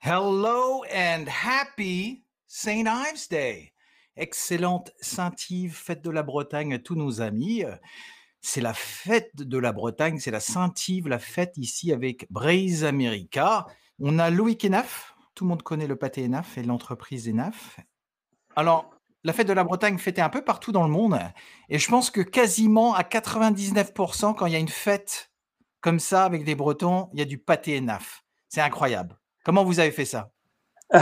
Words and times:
Hello 0.00 0.84
and 0.92 1.24
happy 1.26 2.24
St. 2.46 2.86
Ives 2.86 3.28
Day. 3.30 3.72
Excellente 4.16 4.90
Saint-Yves, 5.00 5.74
fête 5.74 6.02
de 6.02 6.10
la 6.10 6.22
Bretagne 6.22 6.74
à 6.74 6.78
tous 6.78 6.94
nos 6.94 7.22
amis. 7.22 7.64
C'est 8.42 8.60
la 8.60 8.74
fête 8.74 9.34
de 9.34 9.58
la 9.58 9.72
Bretagne, 9.72 10.18
c'est 10.18 10.30
la 10.30 10.40
Saint-Yves, 10.40 11.08
la 11.08 11.18
fête 11.18 11.56
ici 11.56 11.90
avec 11.90 12.30
Braise 12.30 12.84
America. 12.84 13.66
On 13.98 14.18
a 14.18 14.28
Louis 14.28 14.58
Enaf, 14.62 15.14
tout 15.34 15.44
le 15.44 15.48
monde 15.48 15.62
connaît 15.62 15.86
le 15.86 15.96
pâté 15.96 16.26
Enaf 16.26 16.58
et 16.58 16.62
l'entreprise 16.62 17.30
Enaf. 17.30 17.80
Alors, 18.56 18.97
la 19.24 19.32
fête 19.32 19.48
de 19.48 19.52
la 19.52 19.64
Bretagne 19.64 19.98
fêtée 19.98 20.22
un 20.22 20.28
peu 20.28 20.42
partout 20.42 20.72
dans 20.72 20.84
le 20.84 20.90
monde 20.90 21.18
et 21.68 21.78
je 21.78 21.88
pense 21.88 22.10
que 22.10 22.20
quasiment 22.20 22.94
à 22.94 23.02
99% 23.02 24.34
quand 24.34 24.46
il 24.46 24.52
y 24.52 24.56
a 24.56 24.60
une 24.60 24.68
fête 24.68 25.30
comme 25.80 25.98
ça 25.98 26.24
avec 26.24 26.44
des 26.44 26.54
Bretons, 26.54 27.08
il 27.12 27.18
y 27.18 27.22
a 27.22 27.24
du 27.24 27.38
pâté 27.38 27.78
Enaf. 27.78 28.24
C'est 28.48 28.60
incroyable. 28.60 29.16
Comment 29.44 29.64
vous 29.64 29.80
avez 29.80 29.90
fait 29.90 30.04
ça? 30.04 30.30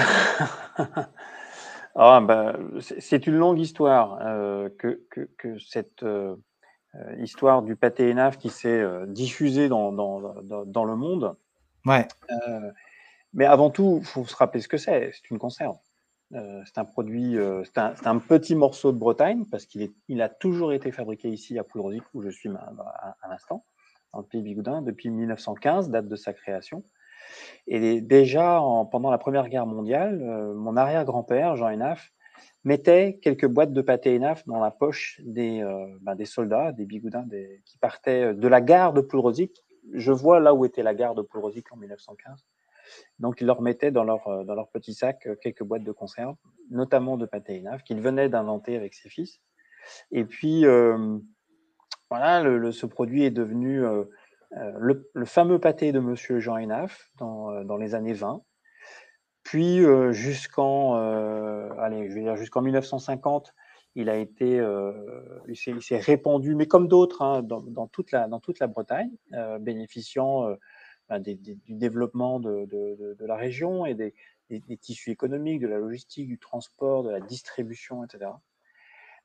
Ah, 1.98 2.20
ben, 2.20 2.58
C'est 3.00 3.26
une 3.26 3.36
longue 3.36 3.58
histoire 3.58 4.18
euh, 4.20 4.68
que, 4.78 5.00
que, 5.38 5.58
cette 5.58 6.02
euh, 6.02 6.36
histoire 7.18 7.62
du 7.62 7.74
pâté 7.74 8.12
ENAF 8.12 8.36
qui 8.36 8.50
s'est 8.50 8.68
euh, 8.68 9.06
diffusée 9.06 9.70
dans, 9.70 9.92
dans, 9.92 10.20
dans, 10.42 10.84
le 10.84 10.94
monde. 10.94 11.36
Ouais. 11.86 12.06
mais 13.32 13.46
avant 13.46 13.70
tout, 13.70 14.00
il 14.02 14.06
faut 14.06 14.26
se 14.26 14.36
rappeler 14.36 14.60
ce 14.60 14.68
que 14.68 14.76
c'est. 14.76 15.10
C'est 15.14 15.30
une 15.30 15.38
conserve. 15.38 15.78
C'est 16.32 16.78
un 16.78 16.84
produit, 16.84 17.36
c'est 17.64 18.06
un, 18.06 18.18
petit 18.18 18.54
morceau 18.54 18.92
de 18.92 18.98
Bretagne 18.98 19.44
parce 19.50 19.64
qu'il 19.64 19.92
il 20.08 20.20
a 20.22 20.28
toujours 20.28 20.72
été 20.72 20.90
fabriqué 20.90 21.28
ici 21.28 21.58
à 21.58 21.64
Poudrosic 21.64 22.02
où 22.14 22.22
je 22.22 22.30
suis 22.30 22.48
à, 22.48 23.16
à 23.22 23.28
l'instant, 23.28 23.64
dans 24.12 24.20
le 24.20 24.26
pays 24.26 24.42
Bigoudin, 24.42 24.82
depuis 24.82 25.10
1915, 25.10 25.90
date 25.90 26.08
de 26.08 26.16
sa 26.16 26.32
création. 26.32 26.82
Et 27.66 28.00
déjà, 28.00 28.60
pendant 28.90 29.10
la 29.10 29.18
Première 29.18 29.48
Guerre 29.48 29.66
mondiale, 29.66 30.22
euh, 30.22 30.54
mon 30.54 30.76
arrière-grand-père, 30.76 31.56
Jean 31.56 31.68
Enaf, 31.68 32.12
mettait 32.64 33.18
quelques 33.22 33.46
boîtes 33.46 33.72
de 33.72 33.82
pâté 33.82 34.16
Enaf 34.16 34.46
dans 34.46 34.58
la 34.58 34.70
poche 34.70 35.20
des, 35.24 35.62
euh, 35.62 35.86
ben, 36.00 36.16
soldats, 36.24 36.72
des 36.72 36.84
bigoudins 36.84 37.26
qui 37.64 37.78
partaient 37.78 38.34
de 38.34 38.48
la 38.48 38.60
gare 38.60 38.92
de 38.92 39.00
Poulrosic. 39.00 39.64
Je 39.92 40.12
vois 40.12 40.40
là 40.40 40.54
où 40.54 40.64
était 40.64 40.82
la 40.82 40.94
gare 40.94 41.14
de 41.14 41.22
Poulrosic 41.22 41.72
en 41.72 41.76
1915. 41.76 42.44
Donc, 43.18 43.40
il 43.40 43.46
leur 43.46 43.62
mettait 43.62 43.90
dans 43.90 44.04
leur, 44.04 44.26
euh, 44.28 44.44
dans 44.44 44.54
leur 44.54 44.68
petit 44.68 44.94
sac 44.94 45.28
quelques 45.42 45.62
boîtes 45.62 45.84
de 45.84 45.92
conserve, 45.92 46.36
notamment 46.70 47.16
de 47.16 47.26
pâté 47.26 47.58
Enaf, 47.60 47.82
qu'il 47.82 48.00
venait 48.00 48.28
d'inventer 48.28 48.76
avec 48.76 48.94
ses 48.94 49.08
fils. 49.08 49.40
Et 50.10 50.24
puis, 50.24 50.64
voilà, 52.10 52.72
ce 52.72 52.86
produit 52.86 53.24
est 53.24 53.30
devenu 53.30 53.84
euh, 54.56 55.02
le, 55.12 55.24
fameux 55.24 55.58
pâté 55.58 55.92
de 55.92 55.98
Monsieur 55.98 56.38
Jean 56.38 56.56
Enaf 56.56 57.10
dans, 57.18 57.50
euh, 57.50 57.64
dans 57.64 57.76
les 57.76 57.94
années 57.94 58.12
20, 58.12 58.42
puis 59.42 59.84
euh, 59.84 60.12
jusqu'en 60.12 60.94
allez, 61.78 62.08
je 62.08 62.14
vais 62.14 62.22
dire 62.22 62.36
jusqu'en 62.36 62.62
1950, 62.62 63.54
il 63.96 64.08
a 64.10 64.16
été, 64.16 64.62
il 65.48 65.56
s'est 65.56 65.98
répandu, 65.98 66.54
mais 66.54 66.66
comme 66.66 66.86
d'autres, 66.86 67.22
hein, 67.22 67.42
dans, 67.42 67.62
dans 67.62 67.86
toute 67.86 68.12
la 68.12 68.66
Bretagne, 68.66 69.10
bénéficiant 69.60 70.54
du 71.10 71.58
développement 71.68 72.40
de, 72.40 72.66
de, 72.66 73.16
de, 73.18 73.26
la 73.26 73.36
région 73.36 73.86
et 73.86 73.94
des, 73.94 74.14
des, 74.50 74.76
tissus 74.76 75.10
économiques, 75.10 75.60
de 75.60 75.68
la 75.68 75.78
logistique, 75.78 76.28
du 76.28 76.38
transport, 76.38 77.04
de 77.04 77.10
la 77.10 77.20
distribution, 77.20 78.04
etc. 78.04 78.30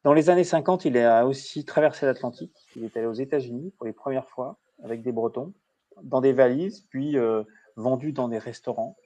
Dans 0.03 0.13
les 0.13 0.29
années 0.29 0.43
50, 0.43 0.85
il 0.85 0.97
a 0.97 1.25
aussi 1.25 1.63
traversé 1.63 2.05
l'Atlantique. 2.05 2.55
Il 2.75 2.83
est 2.83 2.97
allé 2.97 3.05
aux 3.05 3.13
États-Unis 3.13 3.71
pour 3.77 3.85
les 3.85 3.93
premières 3.93 4.27
fois 4.27 4.57
avec 4.83 5.03
des 5.03 5.11
Bretons, 5.11 5.53
dans 6.01 6.21
des 6.21 6.33
valises, 6.33 6.81
puis 6.89 7.17
euh, 7.17 7.43
vendus 7.75 8.11
dans 8.11 8.27
des 8.27 8.39
restaurants. 8.39 8.97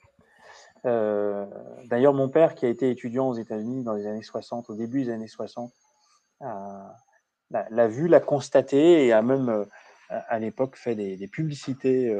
Euh, 0.85 1.45
d'ailleurs, 1.85 2.13
mon 2.13 2.29
père, 2.29 2.55
qui 2.55 2.65
a 2.65 2.69
été 2.69 2.89
étudiant 2.89 3.27
aux 3.27 3.33
États-Unis 3.33 3.83
dans 3.83 3.93
les 3.93 4.07
années 4.07 4.23
60, 4.23 4.69
au 4.69 4.75
début 4.75 5.03
des 5.03 5.11
années 5.11 5.27
60, 5.27 5.73
l'a 7.51 7.87
vu, 7.87 8.07
l'a 8.07 8.19
constaté 8.19 9.05
et 9.05 9.11
a 9.11 9.21
même 9.21 9.49
euh, 9.49 9.65
à 10.09 10.39
l'époque 10.39 10.77
fait 10.77 10.95
des, 10.95 11.27
publicités 11.27 12.15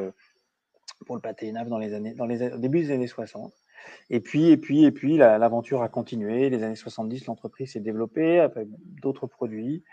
pour 1.05 1.15
le 1.15 1.21
pâté 1.21 1.51
Naf 1.51 1.67
dans 1.67 1.77
les 1.77 1.93
années, 1.93 2.13
dans 2.13 2.25
les 2.25 2.53
au 2.53 2.57
début 2.57 2.81
des 2.81 2.91
années 2.91 3.07
60. 3.07 3.53
Et 4.09 4.19
puis, 4.19 4.49
et 4.49 4.57
puis, 4.57 4.83
et 4.85 4.91
puis, 4.91 5.17
l'aventure 5.17 5.81
a 5.81 5.89
continué. 5.89 6.49
Les 6.49 6.63
années 6.63 6.75
70, 6.75 7.27
l'entreprise 7.27 7.73
s'est 7.73 7.79
développée 7.79 8.39
avec 8.39 8.67
d'autres 9.01 9.27
produits. 9.27 9.83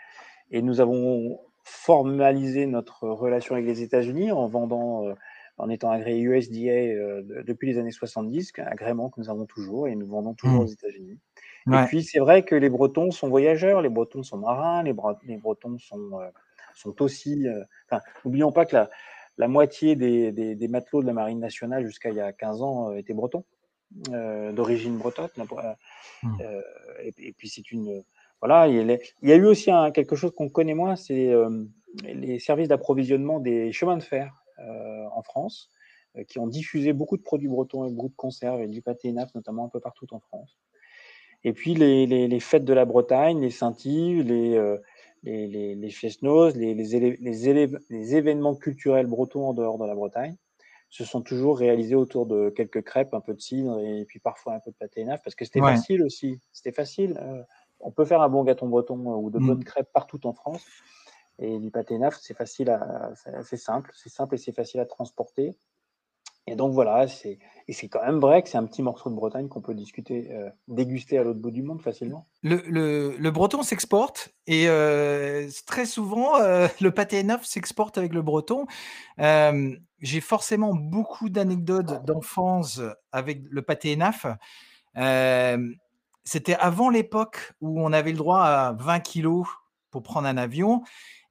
Et 0.51 0.61
nous 0.61 0.81
avons 0.81 1.39
formaliser 1.63 2.65
notre 2.65 3.07
relation 3.07 3.55
avec 3.55 3.65
les 3.65 3.81
États-Unis 3.81 4.31
en 4.31 4.47
vendant, 4.47 5.07
euh, 5.07 5.13
en 5.57 5.69
étant 5.69 5.91
agréé 5.91 6.21
USDA 6.21 6.71
euh, 6.71 7.43
depuis 7.45 7.71
les 7.71 7.77
années 7.77 7.91
70, 7.91 8.51
un 8.57 8.63
agrément 8.63 9.09
que 9.09 9.21
nous 9.21 9.29
avons 9.29 9.45
toujours 9.45 9.87
et 9.87 9.95
nous 9.95 10.07
vendons 10.07 10.33
toujours 10.33 10.61
mmh. 10.61 10.65
aux 10.65 10.67
États-Unis. 10.67 11.19
Et 11.71 11.85
puis 11.87 12.03
c'est 12.03 12.19
vrai 12.19 12.43
que 12.43 12.55
les 12.55 12.69
Bretons 12.69 13.11
sont 13.11 13.29
voyageurs, 13.29 13.81
les 13.81 13.87
Bretons 13.87 14.23
sont 14.23 14.37
marins, 14.37 14.83
les, 14.83 14.93
les 15.25 15.37
Bretons 15.37 15.77
sont, 15.77 16.19
euh, 16.19 16.27
sont 16.75 17.01
aussi. 17.01 17.47
n'oublions 18.25 18.51
pas 18.51 18.65
que 18.65 18.75
la, 18.75 18.89
la 19.37 19.47
moitié 19.47 19.95
des, 19.95 20.31
des, 20.31 20.67
matelots 20.67 21.01
de 21.01 21.07
la 21.07 21.13
Marine 21.13 21.39
nationale 21.39 21.85
jusqu'à 21.85 22.09
il 22.09 22.15
y 22.15 22.21
a 22.21 22.31
15 22.31 22.61
ans 22.61 22.93
étaient 22.93 23.13
bretons, 23.13 23.45
d'origine 23.91 24.97
bretonne. 24.97 25.29
Mmh. 26.23 26.41
et, 27.17 27.33
puis 27.33 27.49
c'est 27.49 27.71
une 27.71 28.03
voilà, 28.43 28.67
il, 28.67 28.99
y 29.21 29.31
a 29.31 29.35
eu 29.37 29.45
aussi 29.45 29.71
quelque 29.93 30.17
chose 30.17 30.33
qu'on 30.35 30.49
connaît 30.49 30.73
moins, 30.73 30.97
c'est 30.97 31.29
euh, 31.29 31.63
les 32.03 32.39
services 32.39 32.67
d'approvisionnement 32.67 33.39
des 33.39 33.71
chemins 33.71 33.95
de 33.95 34.03
fer 34.03 34.43
euh, 34.59 35.05
en 35.13 35.21
France, 35.21 35.69
euh, 36.17 36.25
qui 36.25 36.39
ont 36.39 36.47
diffusé 36.47 36.91
beaucoup 36.91 37.15
de 37.15 37.21
produits 37.21 37.47
bretons 37.47 37.85
et 37.85 37.89
beaucoup 37.89 38.09
de 38.09 38.15
conserves 38.17 38.61
et 38.61 38.67
du 38.67 38.81
pâté 38.81 39.13
naf, 39.13 39.33
notamment 39.33 39.63
un 39.63 39.69
peu 39.69 39.79
partout 39.79 40.07
en 40.13 40.19
France. 40.19 40.57
Et 41.45 41.53
puis 41.53 41.73
les, 41.73 42.39
fêtes 42.41 42.65
de 42.65 42.73
la 42.73 42.83
Bretagne, 42.83 43.39
les 43.39 43.49
Saint-Yves, 43.49 44.27
les, 44.27 44.77
les, 45.23 45.47
les, 45.47 45.75
les, 47.89 48.15
événements 48.15 48.55
culturels 48.55 49.07
bretons 49.07 49.47
en 49.47 49.53
dehors 49.53 49.77
de 49.77 49.85
la 49.85 49.95
Bretagne 49.95 50.35
se 50.89 51.05
sont 51.05 51.21
toujours 51.21 51.57
réalisés 51.57 51.95
autour 51.95 52.25
de 52.25 52.49
quelques 52.49 52.83
crêpes, 52.83 53.13
un 53.13 53.21
peu 53.21 53.33
de 53.33 53.39
cidre 53.39 53.79
et 53.79 54.05
puis 54.05 54.19
parfois 54.19 54.55
un 54.55 54.59
peu 54.59 54.71
de 54.71 54.75
pâté 54.75 55.05
naf, 55.05 55.23
parce 55.23 55.35
que 55.35 55.45
c'était 55.45 55.61
facile 55.61 56.03
aussi. 56.03 56.39
C'était 56.51 56.71
facile 56.71 57.17
on 57.83 57.91
peut 57.91 58.05
faire 58.05 58.21
un 58.21 58.29
bon 58.29 58.43
gâteau 58.43 58.67
breton 58.67 58.99
euh, 58.99 59.15
ou 59.15 59.29
de 59.29 59.39
mm. 59.39 59.47
bonnes 59.47 59.63
crêpes 59.63 59.91
partout 59.93 60.25
en 60.25 60.33
France. 60.33 60.65
Et 61.39 61.59
du 61.59 61.71
pâté 61.71 61.97
naf, 61.97 62.17
c'est 62.21 62.35
facile, 62.35 62.77
c'est 63.43 63.57
simple, 63.57 63.91
c'est 63.95 64.09
simple 64.09 64.35
et 64.35 64.37
c'est 64.37 64.51
facile 64.51 64.79
à 64.79 64.85
transporter. 64.85 65.57
Et 66.47 66.55
donc 66.55 66.73
voilà, 66.73 67.07
c'est 67.07 67.39
c'est 67.69 67.87
quand 67.87 68.05
même 68.05 68.19
vrai 68.19 68.43
que 68.43 68.49
c'est 68.49 68.57
un 68.57 68.65
petit 68.65 68.81
morceau 68.81 69.09
de 69.09 69.15
Bretagne 69.15 69.47
qu'on 69.47 69.61
peut 69.61 69.73
discuter, 69.73 70.27
euh, 70.31 70.49
déguster 70.67 71.17
à 71.17 71.23
l'autre 71.23 71.39
bout 71.39 71.51
du 71.51 71.63
monde 71.63 71.81
facilement. 71.81 72.27
Le, 72.43 73.29
breton 73.29 73.63
s'exporte 73.63 74.33
et 74.47 74.67
euh, 74.67 75.47
très 75.65 75.85
souvent 75.85 76.33
le 76.81 76.89
pâté 76.89 77.23
naf 77.23 77.45
s'exporte 77.45 77.97
avec 77.97 78.13
le 78.13 78.21
breton. 78.21 78.65
J'ai 79.17 80.19
forcément 80.19 80.73
beaucoup 80.73 81.29
d'anecdotes 81.29 82.03
d'enfance 82.03 82.81
avec 83.13 83.43
le 83.49 83.61
pâté 83.61 83.95
naf 83.95 84.25
c'était 86.23 86.55
avant 86.55 86.89
l'époque 86.89 87.53
où 87.61 87.81
on 87.81 87.91
avait 87.91 88.11
le 88.11 88.17
droit 88.17 88.41
à 88.41 88.73
20 88.73 88.99
kilos 89.01 89.47
pour 89.93 90.01
prendre 90.01 90.27
un 90.27 90.37
avion. 90.37 90.81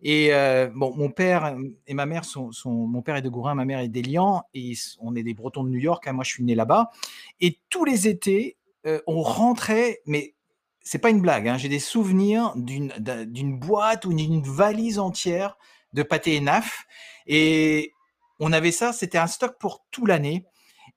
Et 0.01 0.33
euh, 0.33 0.71
bon, 0.73 0.95
mon 0.97 1.11
père 1.11 1.57
et 1.87 1.95
ma 1.95 2.07
mère 2.07 2.25
sont, 2.25 2.51
mon 2.67 3.03
père 3.03 3.17
est 3.17 3.23
de 3.23 3.29
Gourin, 3.29 3.55
ma 3.55 3.65
mère 3.65 3.81
est 3.81 3.89
d'Elian, 3.89 4.45
et 4.55 4.73
on 5.01 5.15
est 5.15 5.23
des 5.23 5.35
Bretons 5.35 5.65
de 5.65 5.69
New 5.69 5.79
York. 5.79 6.07
Hein, 6.07 6.13
moi, 6.13 6.25
je 6.25 6.31
suis 6.31 6.45
né 6.45 6.55
là-bas. 6.55 6.91
Et 7.41 7.59
tous 7.69 7.85
les 7.85 8.09
étés, 8.09 8.57
euh, 8.87 9.01
on 9.07 9.21
rentrait, 9.21 10.01
mais 10.07 10.35
c'est 10.81 10.99
pas 10.99 11.11
une 11.11 11.21
blague. 11.21 11.49
Hein, 11.49 11.59
j'ai 11.59 11.69
des 11.69 11.81
souvenirs 11.81 12.53
d'une 12.57 12.93
d'une 13.27 13.59
boîte 13.59 14.05
ou 14.05 14.13
d'une 14.13 14.43
valise 14.43 14.99
entière 14.99 15.59
de 15.93 16.03
pâté 16.03 16.37
et 16.37 16.41
naf. 16.41 16.87
Et 17.27 17.93
on 18.41 18.53
avait 18.53 18.73
ça, 18.73 18.93
c'était 18.93 19.19
un 19.19 19.27
stock 19.27 19.57
pour 19.59 19.85
toute 19.91 20.09
l'année. 20.09 20.45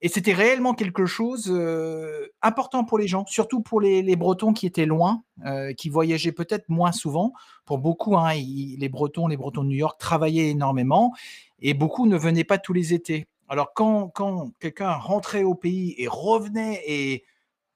Et 0.02 0.08
c'était 0.08 0.34
réellement 0.34 0.74
quelque 0.74 1.06
chose 1.06 1.46
euh, 1.48 2.28
important 2.42 2.84
pour 2.84 2.98
les 2.98 3.08
gens, 3.08 3.24
surtout 3.26 3.62
pour 3.62 3.80
les, 3.80 4.16
Bretons 4.16 4.52
qui 4.52 4.66
étaient 4.66 4.84
loin, 4.84 5.22
euh, 5.46 5.72
qui 5.72 5.88
voyageaient 5.88 6.32
peut-être 6.32 6.68
moins 6.68 6.92
souvent. 6.92 7.32
Pour 7.64 7.78
beaucoup, 7.78 8.16
hein, 8.16 8.34
les 8.34 8.88
Bretons, 8.90 9.26
les 9.26 9.36
Bretons 9.38 9.62
de 9.62 9.68
New 9.68 9.76
York 9.76 9.98
travaillaient 9.98 10.50
énormément 10.50 11.14
et 11.60 11.72
beaucoup 11.72 12.06
ne 12.06 12.16
venaient 12.16 12.44
pas 12.44 12.58
tous 12.58 12.74
les 12.74 12.92
étés. 12.92 13.26
Alors 13.48 13.72
quand, 13.74 14.08
quand 14.08 14.50
quelqu'un 14.60 14.92
rentrait 14.92 15.44
au 15.44 15.54
pays 15.54 15.94
et 15.98 16.08
revenait 16.08 16.82
et 16.86 17.24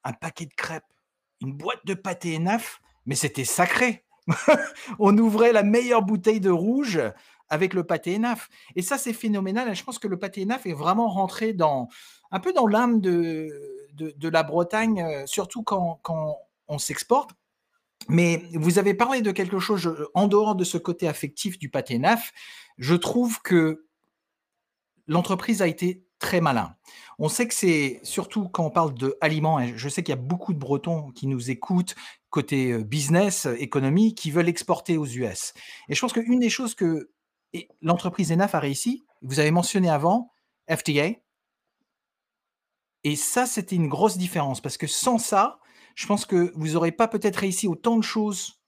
un 0.04 0.12
paquet 0.12 0.46
de 0.46 0.54
crêpes, 0.54 0.84
une 1.40 1.52
boîte 1.52 1.84
de 1.86 1.94
pâté 1.94 2.38
naf, 2.38 2.80
mais 3.06 3.14
c'était 3.14 3.44
sacré. 3.44 4.04
On 4.98 5.16
ouvrait 5.16 5.52
la 5.52 5.62
meilleure 5.62 6.02
bouteille 6.02 6.40
de 6.40 6.50
rouge 6.50 7.00
avec 7.50 7.74
le 7.74 7.84
pâté 7.84 8.18
naf. 8.18 8.48
Et 8.76 8.82
ça, 8.82 8.96
c'est 8.96 9.12
phénoménal. 9.12 9.74
je 9.74 9.84
pense 9.84 9.98
que 9.98 10.08
le 10.08 10.18
pâté 10.18 10.44
naf 10.46 10.66
est 10.66 10.72
vraiment 10.72 11.08
rentré 11.08 11.52
dans 11.52 11.88
un 12.30 12.40
peu 12.40 12.52
dans 12.52 12.66
l'âme 12.66 13.00
de, 13.00 13.48
de, 13.94 14.28
la 14.28 14.42
Bretagne, 14.44 15.02
euh, 15.02 15.26
surtout 15.26 15.62
quand, 15.62 15.98
quand 16.02 16.38
on 16.68 16.78
s'exporte. 16.78 17.30
Mais 18.08 18.42
vous 18.54 18.78
avez 18.78 18.94
parlé 18.94 19.20
de 19.20 19.30
quelque 19.30 19.58
chose, 19.58 20.08
en 20.14 20.26
dehors 20.26 20.54
de 20.54 20.64
ce 20.64 20.78
côté 20.78 21.06
affectif 21.06 21.58
du 21.58 21.68
pâté 21.68 21.98
naf, 21.98 22.32
je 22.78 22.94
trouve 22.94 23.42
que 23.42 23.86
l'entreprise 25.06 25.60
a 25.60 25.66
été 25.66 26.04
très 26.18 26.40
malin. 26.40 26.76
On 27.18 27.28
sait 27.28 27.48
que 27.48 27.54
c'est 27.54 28.00
surtout 28.02 28.48
quand 28.48 28.64
on 28.64 28.70
parle 28.70 28.94
de 28.94 29.16
aliments, 29.20 29.58
et 29.58 29.76
je 29.76 29.88
sais 29.88 30.02
qu'il 30.02 30.14
y 30.14 30.18
a 30.18 30.20
beaucoup 30.20 30.52
de 30.52 30.58
Bretons 30.58 31.10
qui 31.10 31.26
nous 31.26 31.50
écoutent 31.50 31.94
côté 32.30 32.72
euh, 32.72 32.84
business, 32.84 33.46
économie, 33.58 34.14
qui 34.14 34.30
veulent 34.30 34.48
exporter 34.48 34.96
aux 34.96 35.06
US. 35.06 35.52
Et 35.88 35.94
je 35.94 36.00
pense 36.00 36.12
qu'une 36.12 36.38
des 36.38 36.50
choses 36.50 36.74
que 36.74 37.10
l'entreprise 37.82 38.32
ENAF 38.32 38.54
a 38.54 38.60
réussi, 38.60 39.04
vous 39.22 39.40
avez 39.40 39.50
mentionné 39.50 39.90
avant, 39.90 40.32
FDA, 40.68 41.16
et 43.04 43.16
ça, 43.16 43.46
c'était 43.46 43.76
une 43.76 43.88
grosse 43.88 44.18
différence 44.18 44.60
parce 44.60 44.76
que 44.76 44.86
sans 44.86 45.18
ça, 45.18 45.58
je 45.94 46.06
pense 46.06 46.26
que 46.26 46.52
vous 46.54 46.72
n'aurez 46.72 46.92
pas 46.92 47.08
peut-être 47.08 47.36
réussi 47.36 47.66
autant 47.66 47.96
de 47.96 48.02
choses 48.02 48.60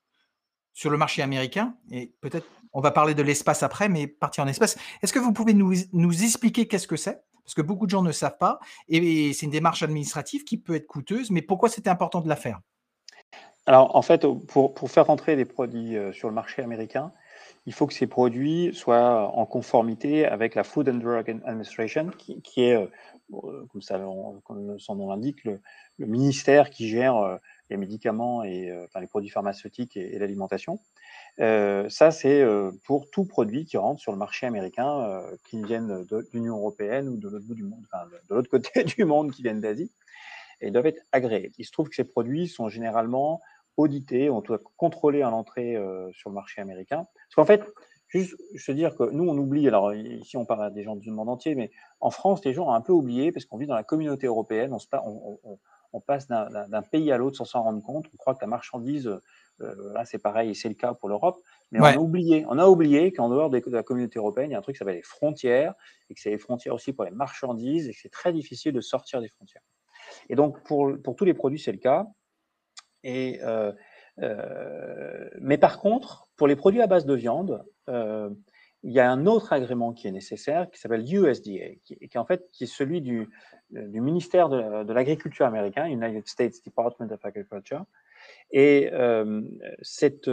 sur 0.72 0.90
le 0.90 0.96
marché 0.96 1.22
américain. 1.22 1.76
Et 1.90 2.14
peut-être, 2.20 2.46
on 2.72 2.80
va 2.80 2.90
parler 2.90 3.14
de 3.14 3.22
l'espace 3.22 3.62
après, 3.62 3.88
mais 3.88 4.06
partir 4.06 4.44
en 4.44 4.46
espace. 4.46 4.76
Est-ce 5.02 5.12
que 5.12 5.18
vous 5.18 5.32
pouvez 5.32 5.54
nous, 5.54 6.22
expliquer 6.22 6.66
qu'est-ce 6.66 6.88
que 6.88 6.96
c'est? 6.96 7.22
Parce 7.44 7.54
que 7.54 7.62
beaucoup 7.62 7.86
de 7.86 7.90
gens 7.90 8.02
ne 8.02 8.12
savent 8.12 8.38
pas. 8.38 8.58
Et 8.88 9.32
c'est 9.32 9.46
une 9.46 9.52
démarche 9.52 9.82
administrative 9.82 10.44
qui 10.44 10.56
peut 10.56 10.74
être 10.74 10.86
coûteuse, 10.86 11.30
mais 11.30 11.42
pourquoi 11.42 11.68
c'était 11.68 11.90
important 11.90 12.20
de 12.20 12.28
la 12.28 12.36
faire? 12.36 12.60
Alors, 13.66 13.94
en 13.94 14.02
fait, 14.02 14.26
pour, 14.48 14.74
pour, 14.74 14.90
faire 14.90 15.10
entrer 15.10 15.36
des 15.36 15.44
produits 15.44 15.96
euh, 15.96 16.12
sur 16.12 16.28
le 16.28 16.34
marché 16.34 16.62
américain, 16.62 17.12
il 17.66 17.72
faut 17.72 17.86
que 17.86 17.94
ces 17.94 18.06
produits 18.06 18.74
soient 18.74 19.30
en 19.36 19.46
conformité 19.46 20.26
avec 20.26 20.54
la 20.54 20.64
Food 20.64 20.88
and 20.88 20.94
Drug 20.94 21.40
Administration, 21.44 22.10
qui, 22.18 22.62
est 22.62 22.74
euh, 22.74 22.86
euh, 23.32 23.66
comme, 24.44 24.78
son 24.78 24.94
nom 24.94 25.08
l'indique, 25.08 25.44
le, 25.44 25.60
ministère 25.98 26.70
qui 26.70 26.88
gère 26.88 27.16
euh, 27.16 27.36
les 27.70 27.76
médicaments 27.76 28.42
et 28.42 28.70
euh, 28.70 28.86
les 29.00 29.06
produits 29.06 29.30
pharmaceutiques 29.30 29.96
et, 29.96 30.18
l'alimentation. 30.18 30.78
ça, 31.38 32.10
c'est 32.10 32.44
pour 32.84 33.08
tout 33.10 33.24
produit 33.24 33.64
qui 33.64 33.76
rentre 33.76 34.00
sur 34.00 34.12
le 34.12 34.18
marché 34.18 34.46
américain, 34.46 35.22
qui 35.48 35.62
viennent 35.62 36.04
de, 36.04 36.28
l'Union 36.32 36.58
européenne 36.58 37.08
ou 37.08 37.16
de 37.16 37.28
l'autre 37.28 37.46
bout 37.46 37.54
du 37.54 37.64
monde, 37.64 37.86
de 38.28 38.34
l'autre 38.34 38.50
côté 38.50 38.84
du 38.96 39.04
monde, 39.04 39.30
qui 39.30 39.42
viennent 39.42 39.60
d'Asie, 39.60 39.90
et 40.60 40.70
doivent 40.70 40.86
être 40.86 41.02
agréés. 41.12 41.52
Il 41.58 41.64
se 41.64 41.72
trouve 41.72 41.88
que 41.88 41.94
ces 41.94 42.04
produits 42.04 42.48
sont 42.48 42.68
généralement 42.68 43.40
audités, 43.76 44.30
on 44.30 44.40
doit 44.40 44.60
contrôler 44.76 45.22
à 45.22 45.30
l'entrée 45.30 45.76
sur 46.12 46.30
le 46.30 46.34
marché 46.34 46.60
américain. 46.60 47.04
Parce 47.14 47.34
qu'en 47.34 47.44
fait, 47.44 47.62
Juste 48.12 48.36
se 48.58 48.72
dire 48.72 48.94
que 48.94 49.04
nous, 49.10 49.26
on 49.26 49.38
oublie, 49.38 49.66
alors 49.66 49.94
ici 49.94 50.36
on 50.36 50.44
parle 50.44 50.64
à 50.64 50.70
des 50.70 50.82
gens 50.82 50.96
du 50.96 51.10
monde 51.10 51.30
entier, 51.30 51.54
mais 51.54 51.70
en 51.98 52.10
France, 52.10 52.44
les 52.44 52.52
gens 52.52 52.66
ont 52.66 52.74
un 52.74 52.82
peu 52.82 52.92
oublié 52.92 53.32
parce 53.32 53.46
qu'on 53.46 53.56
vit 53.56 53.66
dans 53.66 53.74
la 53.74 53.84
communauté 53.84 54.26
européenne, 54.26 54.76
on, 55.94 56.00
passe 56.00 56.26
d'un 56.28 56.82
pays 56.82 57.10
à 57.10 57.16
l'autre 57.16 57.38
sans 57.38 57.46
s'en 57.46 57.62
rendre 57.62 57.82
compte. 57.82 58.04
On 58.12 58.16
croit 58.18 58.34
que 58.34 58.42
la 58.42 58.48
marchandise, 58.48 59.06
euh, 59.62 59.92
là 59.94 60.04
c'est 60.04 60.18
pareil, 60.18 60.54
c'est 60.54 60.68
le 60.68 60.74
cas 60.74 60.92
pour 60.92 61.08
l'Europe, 61.08 61.40
mais 61.70 61.80
on 61.80 61.84
a 61.84 61.96
oublié, 61.96 62.44
on 62.50 62.58
a 62.58 62.66
oublié 62.66 63.14
qu'en 63.14 63.30
dehors 63.30 63.48
de 63.48 63.62
la 63.68 63.82
communauté 63.82 64.18
européenne, 64.18 64.50
il 64.50 64.52
y 64.52 64.56
a 64.56 64.58
un 64.58 64.62
truc 64.62 64.74
qui 64.74 64.80
s'appelle 64.80 64.96
les 64.96 65.02
frontières, 65.02 65.72
et 66.10 66.14
que 66.14 66.20
c'est 66.20 66.30
les 66.30 66.38
frontières 66.38 66.74
aussi 66.74 66.92
pour 66.92 67.06
les 67.06 67.10
marchandises, 67.12 67.88
et 67.88 67.92
que 67.92 67.98
c'est 67.98 68.12
très 68.12 68.34
difficile 68.34 68.74
de 68.74 68.82
sortir 68.82 69.22
des 69.22 69.28
frontières. 69.28 69.62
Et 70.28 70.34
donc 70.34 70.62
pour, 70.64 70.92
pour 71.02 71.16
tous 71.16 71.24
les 71.24 71.32
produits, 71.32 71.58
c'est 71.58 71.72
le 71.72 71.78
cas. 71.78 72.06
Euh, 73.04 73.72
euh, 74.20 75.28
mais 75.40 75.58
par 75.58 75.78
contre, 75.78 76.28
pour 76.36 76.46
les 76.46 76.56
produits 76.56 76.82
à 76.82 76.86
base 76.86 77.06
de 77.06 77.14
viande, 77.14 77.64
euh, 77.88 78.30
il 78.82 78.92
y 78.92 79.00
a 79.00 79.10
un 79.10 79.26
autre 79.26 79.52
agrément 79.52 79.92
qui 79.92 80.08
est 80.08 80.12
nécessaire, 80.12 80.68
qui 80.70 80.80
s'appelle 80.80 81.02
USDA, 81.02 81.76
qui, 81.84 81.96
qui, 82.08 82.18
en 82.18 82.24
fait 82.24 82.48
qui 82.52 82.64
est 82.64 82.66
celui 82.66 83.00
du, 83.00 83.28
ministère 83.70 84.48
de, 84.48 84.92
l'Agriculture 84.92 85.46
américain, 85.46 85.86
United 85.86 86.26
States 86.26 86.64
Department 86.64 87.10
of 87.12 87.24
Agriculture. 87.24 87.84
Et 88.50 88.90
cet 89.82 90.28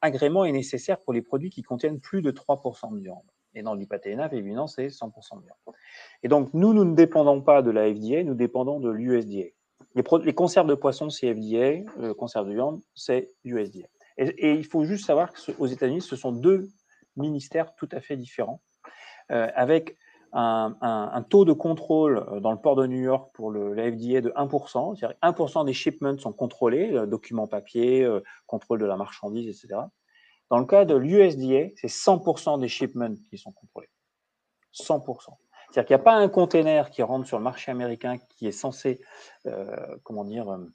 agrément 0.00 0.44
est 0.46 0.52
nécessaire 0.52 0.98
pour 1.00 1.12
les 1.12 1.22
produits 1.22 1.50
qui 1.50 1.62
contiennent 1.62 2.00
plus 2.00 2.22
de 2.22 2.30
3% 2.30 2.94
de 2.94 3.00
viande. 3.00 3.22
Et 3.54 3.62
dans 3.62 3.76
du 3.76 3.86
pâté 3.86 4.14
naf, 4.14 4.32
évidemment, 4.32 4.66
c'est 4.66 4.86
100% 4.86 5.40
de 5.40 5.44
viande. 5.44 5.76
Et 6.22 6.28
donc, 6.28 6.54
nous, 6.54 6.72
nous 6.72 6.84
ne 6.84 6.94
dépendons 6.94 7.42
pas 7.42 7.62
de 7.62 7.70
la 7.70 7.92
FDA, 7.92 8.22
nous 8.24 8.34
dépendons 8.34 8.80
de 8.80 8.90
l'USDA. 8.90 9.50
Les, 10.24 10.34
conserves 10.34 10.68
de 10.68 10.74
poisson, 10.74 11.10
c'est 11.10 11.34
FDA, 11.34 11.90
le 11.98 12.12
conserve 12.12 12.48
de 12.48 12.54
viande, 12.54 12.80
c'est 12.94 13.30
USDA. 13.44 13.86
Et, 14.16 14.52
il 14.54 14.64
faut 14.64 14.84
juste 14.84 15.06
savoir 15.06 15.32
qu'aux 15.32 15.66
États-Unis, 15.66 16.02
ce 16.02 16.16
sont 16.16 16.32
deux 16.32 16.68
ministères 17.16 17.74
tout 17.74 17.88
à 17.92 18.00
fait 18.00 18.16
différents, 18.16 18.60
euh, 19.32 19.48
avec 19.54 19.96
un, 20.32 21.24
taux 21.30 21.44
de 21.44 21.52
contrôle 21.52 22.18
euh, 22.18 22.40
dans 22.40 22.52
le 22.52 22.60
port 22.60 22.76
de 22.76 22.86
New 22.86 23.00
York 23.00 23.30
pour 23.34 23.50
le, 23.50 23.72
la 23.74 23.90
FDA 23.90 24.20
de 24.20 24.30
1%, 24.30 24.96
c'est-à-dire 24.96 25.16
1% 25.22 25.64
des 25.64 25.72
shipments 25.72 26.18
sont 26.18 26.32
contrôlés, 26.32 26.92
euh, 26.92 27.06
documents 27.06 27.46
papier, 27.46 28.08
contrôle 28.46 28.78
de 28.80 28.86
la 28.86 28.96
marchandise, 28.96 29.48
etc. 29.48 29.80
Dans 30.50 30.58
le 30.58 30.66
cas 30.66 30.84
de 30.84 30.94
l'USDA, 30.94 31.70
c'est 31.76 31.88
100% 31.88 32.60
des 32.60 32.68
shipments 32.68 33.14
qui 33.30 33.38
sont 33.38 33.52
contrôlés. 33.52 33.90
100%. 34.74 35.30
C'est-à-dire 35.70 35.86
qu'il 35.86 35.96
n'y 35.96 36.00
a 36.00 36.04
pas 36.04 36.14
un 36.14 36.28
container 36.28 36.90
qui 36.90 37.02
rentre 37.02 37.26
sur 37.26 37.38
le 37.38 37.44
marché 37.44 37.70
américain 37.70 38.16
qui 38.30 38.46
est 38.46 38.52
censé, 38.52 39.00
euh, 39.46 39.96
comment 40.02 40.24
dire, 40.24 40.48
euh, 40.50 40.66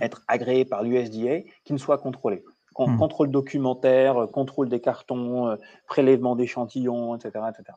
être 0.00 0.22
agréé 0.28 0.64
par 0.64 0.82
l'USDA 0.82 1.40
qui 1.64 1.72
ne 1.72 1.78
soit 1.78 1.98
contrôlé. 1.98 2.44
Hmm. 2.78 2.96
Contrôle 2.96 3.30
documentaire, 3.30 4.18
euh, 4.18 4.26
contrôle 4.26 4.68
des 4.68 4.80
cartons, 4.80 5.56
prélèvement 5.86 6.36
d'échantillons, 6.36 7.16
etc., 7.16 7.44
etc. 7.50 7.76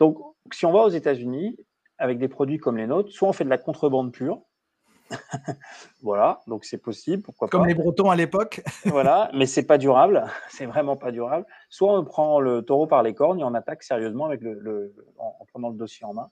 Donc, 0.00 0.18
si 0.52 0.66
on 0.66 0.72
va 0.72 0.80
aux 0.80 0.90
États-Unis 0.90 1.56
avec 1.98 2.18
des 2.18 2.28
produits 2.28 2.58
comme 2.58 2.76
les 2.76 2.86
nôtres, 2.86 3.10
soit 3.10 3.28
on 3.28 3.32
fait 3.32 3.44
de 3.44 3.50
la 3.50 3.58
contrebande 3.58 4.12
pure, 4.12 4.40
voilà, 6.02 6.40
donc 6.46 6.64
c'est 6.64 6.78
possible, 6.78 7.22
pourquoi 7.22 7.48
Comme 7.48 7.66
les 7.66 7.74
Bretons 7.74 8.10
à 8.10 8.16
l'époque. 8.16 8.62
voilà, 8.84 9.30
mais 9.34 9.46
c'est 9.46 9.64
pas 9.64 9.78
durable, 9.78 10.24
c'est 10.50 10.66
vraiment 10.66 10.96
pas 10.96 11.10
durable. 11.10 11.46
Soit 11.68 11.92
on 11.92 12.04
prend 12.04 12.40
le 12.40 12.62
taureau 12.62 12.86
par 12.86 13.02
les 13.02 13.14
cornes 13.14 13.40
et 13.40 13.44
on 13.44 13.54
attaque 13.54 13.82
sérieusement 13.82 14.26
avec 14.26 14.40
le, 14.40 14.94
en, 15.18 15.44
prenant 15.46 15.70
le 15.70 15.76
dossier 15.76 16.04
en 16.04 16.14
main. 16.14 16.30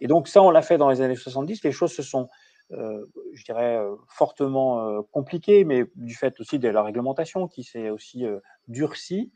Et 0.00 0.06
donc 0.06 0.28
ça, 0.28 0.42
on 0.42 0.50
l'a 0.50 0.62
fait 0.62 0.78
dans 0.78 0.90
les 0.90 1.00
années 1.00 1.16
70. 1.16 1.62
Les 1.64 1.72
choses 1.72 1.92
se 1.92 2.02
sont, 2.02 2.28
euh, 2.72 3.06
je 3.32 3.44
dirais, 3.44 3.76
euh, 3.76 3.94
fortement 4.08 4.86
euh, 4.86 5.00
compliquées, 5.12 5.64
mais 5.64 5.84
du 5.94 6.14
fait 6.14 6.38
aussi 6.40 6.58
de 6.58 6.68
la 6.68 6.82
réglementation 6.82 7.48
qui 7.48 7.64
s'est 7.64 7.88
aussi 7.88 8.24
durcie. 8.68 9.32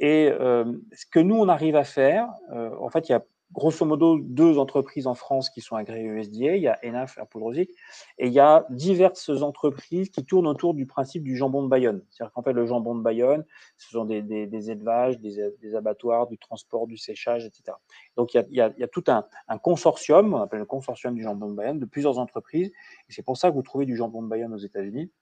Et 0.00 0.28
ce 0.30 1.06
que 1.10 1.20
nous, 1.20 1.36
on 1.36 1.48
arrive 1.48 1.76
à 1.76 1.84
faire, 1.84 2.28
en 2.50 2.88
fait, 2.88 3.08
il 3.08 3.12
y 3.12 3.14
a 3.14 3.22
grosso 3.54 3.86
modo 3.86 4.18
deux 4.18 4.58
entreprises 4.58 5.06
en 5.06 5.14
France 5.14 5.48
qui 5.48 5.60
sont 5.60 5.76
agréées 5.76 6.06
USDA, 6.06 6.56
il 6.56 6.62
y 6.62 6.68
a 6.68 6.78
ENAF, 6.84 7.16
Apple 7.18 7.38
Rosic, 7.38 7.70
et 8.18 8.26
il 8.26 8.32
y 8.32 8.40
a 8.40 8.66
diverses 8.68 9.30
entreprises 9.30 10.10
qui 10.10 10.24
tournent 10.24 10.48
autour 10.48 10.74
du 10.74 10.86
principe 10.86 11.22
du 11.22 11.36
jambon 11.36 11.62
de 11.62 11.68
Bayonne. 11.68 12.02
C'est-à-dire 12.10 12.32
qu'en 12.32 12.42
fait, 12.42 12.52
le 12.52 12.66
jambon 12.66 12.96
de 12.96 13.02
Bayonne, 13.02 13.44
ce 13.78 13.90
sont 13.90 14.04
des, 14.04 14.20
élevages, 14.70 15.20
des, 15.20 15.74
abattoirs, 15.74 16.26
du 16.26 16.36
transport, 16.36 16.86
du 16.86 16.96
séchage, 16.96 17.46
etc. 17.46 17.76
Donc 18.16 18.34
il 18.34 18.44
y 18.50 18.60
a, 18.60 18.88
tout 18.88 19.04
un, 19.06 19.24
consortium, 19.58 20.34
on 20.34 20.42
appelle 20.42 20.58
le 20.58 20.66
consortium 20.66 21.14
du 21.14 21.22
jambon 21.22 21.48
de 21.50 21.54
Bayonne, 21.54 21.78
de 21.78 21.86
plusieurs 21.86 22.18
entreprises, 22.18 22.68
et 23.08 23.12
c'est 23.12 23.24
pour 23.24 23.36
ça 23.36 23.50
que 23.50 23.54
vous 23.54 23.62
trouvez 23.62 23.86
du 23.86 23.96
jambon 23.96 24.22
de 24.22 24.28
Bayonne 24.28 24.52
aux 24.52 24.58
États-Unis, 24.58 25.12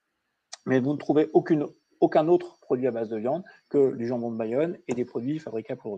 mais 0.65 0.79
vous 0.79 0.93
ne 0.93 0.97
trouvez 0.97 1.29
aucune, 1.33 1.67
aucun 1.99 2.27
autre 2.27 2.57
produit 2.61 2.87
à 2.87 2.91
base 2.91 3.09
de 3.09 3.17
viande 3.17 3.43
que 3.69 3.95
du 3.95 4.07
jambon 4.07 4.31
de 4.31 4.37
Bayonne 4.37 4.79
et 4.87 4.93
des 4.93 5.05
produits 5.05 5.37
fabriqués 5.37 5.73
à 5.73 5.75
Apple 5.75 5.89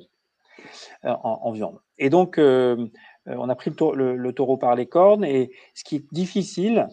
Euh, 1.05 1.13
en, 1.24 1.51
viande. 1.51 1.79
Et 1.97 2.09
donc, 2.09 2.38
euh, 2.38 2.88
euh, 3.27 3.35
on 3.38 3.50
a 3.50 3.55
pris 3.55 3.69
le, 3.69 4.31
taureau 4.31 4.57
par 4.57 4.75
les 4.75 4.88
cornes. 4.88 5.24
Et 5.24 5.51
ce 5.74 5.83
qui 5.83 5.97
est 5.97 6.05
difficile, 6.12 6.88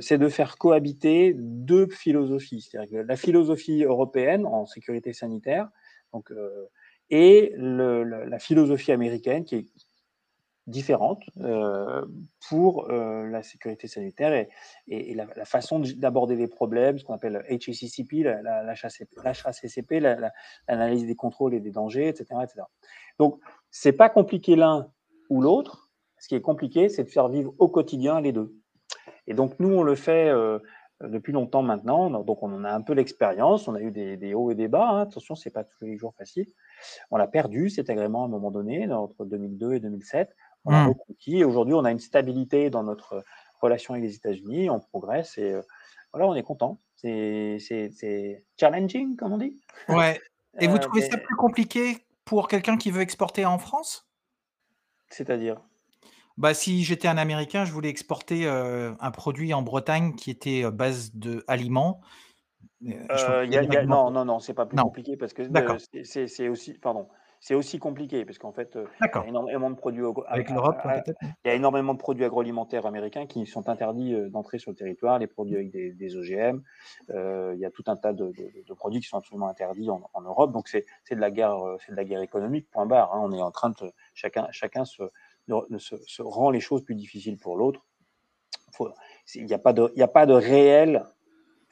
c'est 0.00 0.18
de 0.18 0.28
faire 0.28 0.58
cohabiter 0.58 1.34
deux 1.36 1.86
philosophies. 1.86 2.68
C'est-à-dire 2.70 3.04
la 3.04 3.16
philosophie 3.16 3.84
européenne 3.84 4.46
en 4.46 4.66
sécurité 4.66 5.12
sanitaire 5.14 5.68
donc, 6.12 6.30
et 7.08 7.54
la 7.56 8.38
philosophie 8.38 8.92
américaine 8.92 9.44
qui 9.44 9.56
est 9.56 9.66
différente 10.66 11.24
euh, 11.40 12.04
pour 12.48 12.90
euh, 12.90 13.26
la 13.28 13.42
sécurité 13.42 13.88
sanitaire 13.88 14.46
et, 14.86 15.14
la, 15.14 15.26
façon 15.44 15.80
d'aborder 15.96 16.36
les 16.36 16.46
problèmes, 16.46 16.98
ce 16.98 17.04
qu'on 17.04 17.14
appelle 17.14 17.44
HACCP, 17.48 18.22
la, 18.22 18.42
la, 18.42 18.74
HACCP, 19.24 20.00
l'analyse 20.68 21.06
des 21.06 21.16
contrôles 21.16 21.54
et 21.54 21.60
des 21.60 21.70
dangers, 21.70 22.08
etc. 22.08 22.26
etc. 22.42 22.62
Donc, 23.18 23.40
c'est 23.70 23.92
pas 23.92 24.08
compliqué 24.08 24.56
l'un 24.56 24.90
ou 25.30 25.40
l'autre. 25.40 25.90
Ce 26.18 26.28
qui 26.28 26.36
est 26.36 26.40
compliqué, 26.40 26.88
c'est 26.88 27.04
de 27.04 27.10
faire 27.10 27.28
vivre 27.28 27.52
au 27.58 27.68
quotidien 27.68 28.20
les 28.20 28.32
deux. 28.32 28.54
Et 29.26 29.34
donc, 29.34 29.58
nous, 29.58 29.74
on 29.74 29.82
le 29.82 29.96
fait 29.96 30.28
euh, 30.28 30.58
depuis 31.00 31.32
longtemps 31.32 31.62
maintenant. 31.62 32.10
Donc, 32.22 32.42
on 32.42 32.52
en 32.52 32.64
a 32.64 32.72
un 32.72 32.82
peu 32.82 32.92
l'expérience. 32.92 33.66
On 33.66 33.74
a 33.74 33.80
eu 33.80 33.90
des, 33.90 34.16
des, 34.16 34.34
hauts 34.34 34.52
et 34.52 34.54
des 34.54 34.68
bas. 34.68 34.88
Hein. 34.88 35.00
Attention, 35.02 35.34
c'est 35.34 35.50
pas 35.50 35.64
tous 35.64 35.84
les 35.84 35.96
jours 35.96 36.14
facile. 36.14 36.46
On 37.10 37.16
l'a 37.16 37.26
perdu, 37.26 37.70
cet 37.70 37.90
agrément, 37.90 38.22
à 38.22 38.26
un 38.26 38.28
moment 38.28 38.52
donné, 38.52 38.90
entre 38.92 39.24
2002 39.24 39.74
et 39.74 39.80
2007. 39.80 40.34
On 40.64 40.72
a 40.72 40.88
hmm. 40.88 40.94
Et 41.26 41.44
aujourd'hui, 41.44 41.74
on 41.74 41.84
a 41.84 41.90
une 41.90 41.98
stabilité 41.98 42.70
dans 42.70 42.82
notre 42.82 43.24
relation 43.60 43.94
avec 43.94 44.04
les 44.04 44.14
États-Unis. 44.14 44.70
On 44.70 44.80
progresse 44.80 45.38
et 45.38 45.52
euh, 45.52 45.62
voilà, 46.12 46.28
on 46.28 46.34
est 46.34 46.42
content. 46.42 46.78
C'est 46.96 47.58
challenging, 48.58 49.16
comme 49.16 49.32
on 49.32 49.38
dit. 49.38 49.60
Ouais. 49.88 50.20
Et 50.60 50.66
vous 50.66 50.76
euh, 50.76 50.80
trouvez 50.80 51.00
ça 51.00 51.16
plus 51.16 51.34
compliqué 51.36 52.04
pour 52.26 52.46
quelqu'un 52.46 52.76
qui 52.76 52.90
veut 52.90 53.00
exporter 53.00 53.46
en 53.46 53.58
France? 53.58 54.06
C'est-à-dire? 55.08 55.62
Bah, 56.36 56.52
si 56.52 56.84
j'étais 56.84 57.08
un 57.08 57.16
Américain, 57.16 57.64
je 57.64 57.72
voulais 57.72 57.88
exporter 57.88 58.46
euh, 58.46 58.92
un 59.00 59.10
produit 59.10 59.54
en 59.54 59.62
Bretagne 59.62 60.14
qui 60.14 60.30
était 60.30 60.70
base 60.70 61.14
de 61.14 61.42
aliments. 61.48 62.02
non, 62.82 64.10
non, 64.10 64.26
non, 64.26 64.40
c'est 64.40 64.52
pas 64.52 64.66
plus 64.66 64.76
compliqué 64.76 65.16
parce 65.16 65.32
que 65.32 65.42
c'est 66.04 66.48
aussi, 66.48 66.74
pardon, 66.74 67.08
c'est 67.42 67.56
aussi 67.56 67.80
compliqué 67.80 68.24
parce 68.24 68.38
qu'en 68.38 68.52
fait, 68.52 68.78
il 69.00 69.08
y 69.12 69.18
a 69.18 69.26
énormément 69.26 69.68
de 69.68 69.74
produits 69.74 70.04
avec 70.28 70.48
l'Europe, 70.48 70.78
Il 70.84 71.48
y 71.48 71.50
a 71.50 71.54
énormément 71.54 71.92
de 71.92 71.98
produits 71.98 72.24
agroalimentaires 72.24 72.86
américains 72.86 73.26
qui 73.26 73.46
sont 73.46 73.68
interdits 73.68 74.14
d'entrer 74.30 74.60
sur 74.60 74.70
le 74.70 74.76
territoire, 74.76 75.18
les 75.18 75.26
produits 75.26 75.56
avec 75.56 75.72
des, 75.72 76.16
OGM. 76.16 76.62
il 77.08 77.58
y 77.58 77.64
a 77.64 77.70
tout 77.72 77.82
un 77.88 77.96
tas 77.96 78.12
de, 78.12 78.32
produits 78.76 79.00
qui 79.00 79.08
sont 79.08 79.18
absolument 79.18 79.48
interdits 79.48 79.90
en, 79.90 80.20
Europe. 80.22 80.52
Donc 80.52 80.68
c'est 80.68 80.86
de 81.10 81.20
la 81.20 81.32
guerre, 81.32 81.58
c'est 81.84 81.90
de 81.90 81.96
la 81.96 82.04
guerre 82.04 82.22
économique. 82.22 82.70
Point 82.70 82.86
barre. 82.86 83.12
Hein. 83.12 83.20
On 83.24 83.32
est 83.32 83.42
en 83.42 83.50
train 83.50 83.70
de 83.70 83.90
chacun, 84.14 84.46
chacun 84.52 84.84
se, 84.84 85.02
se, 85.78 86.22
rend 86.22 86.50
les 86.50 86.60
choses 86.60 86.84
plus 86.84 86.94
difficiles 86.94 87.38
pour 87.38 87.56
l'autre. 87.56 87.84
Il 89.34 89.46
n'y 89.46 89.52
a 89.52 89.58
pas 89.58 89.72
de, 89.72 89.92
il 89.96 90.02
a 90.02 90.08
pas 90.08 90.26
de 90.26 90.32
réel 90.32 91.04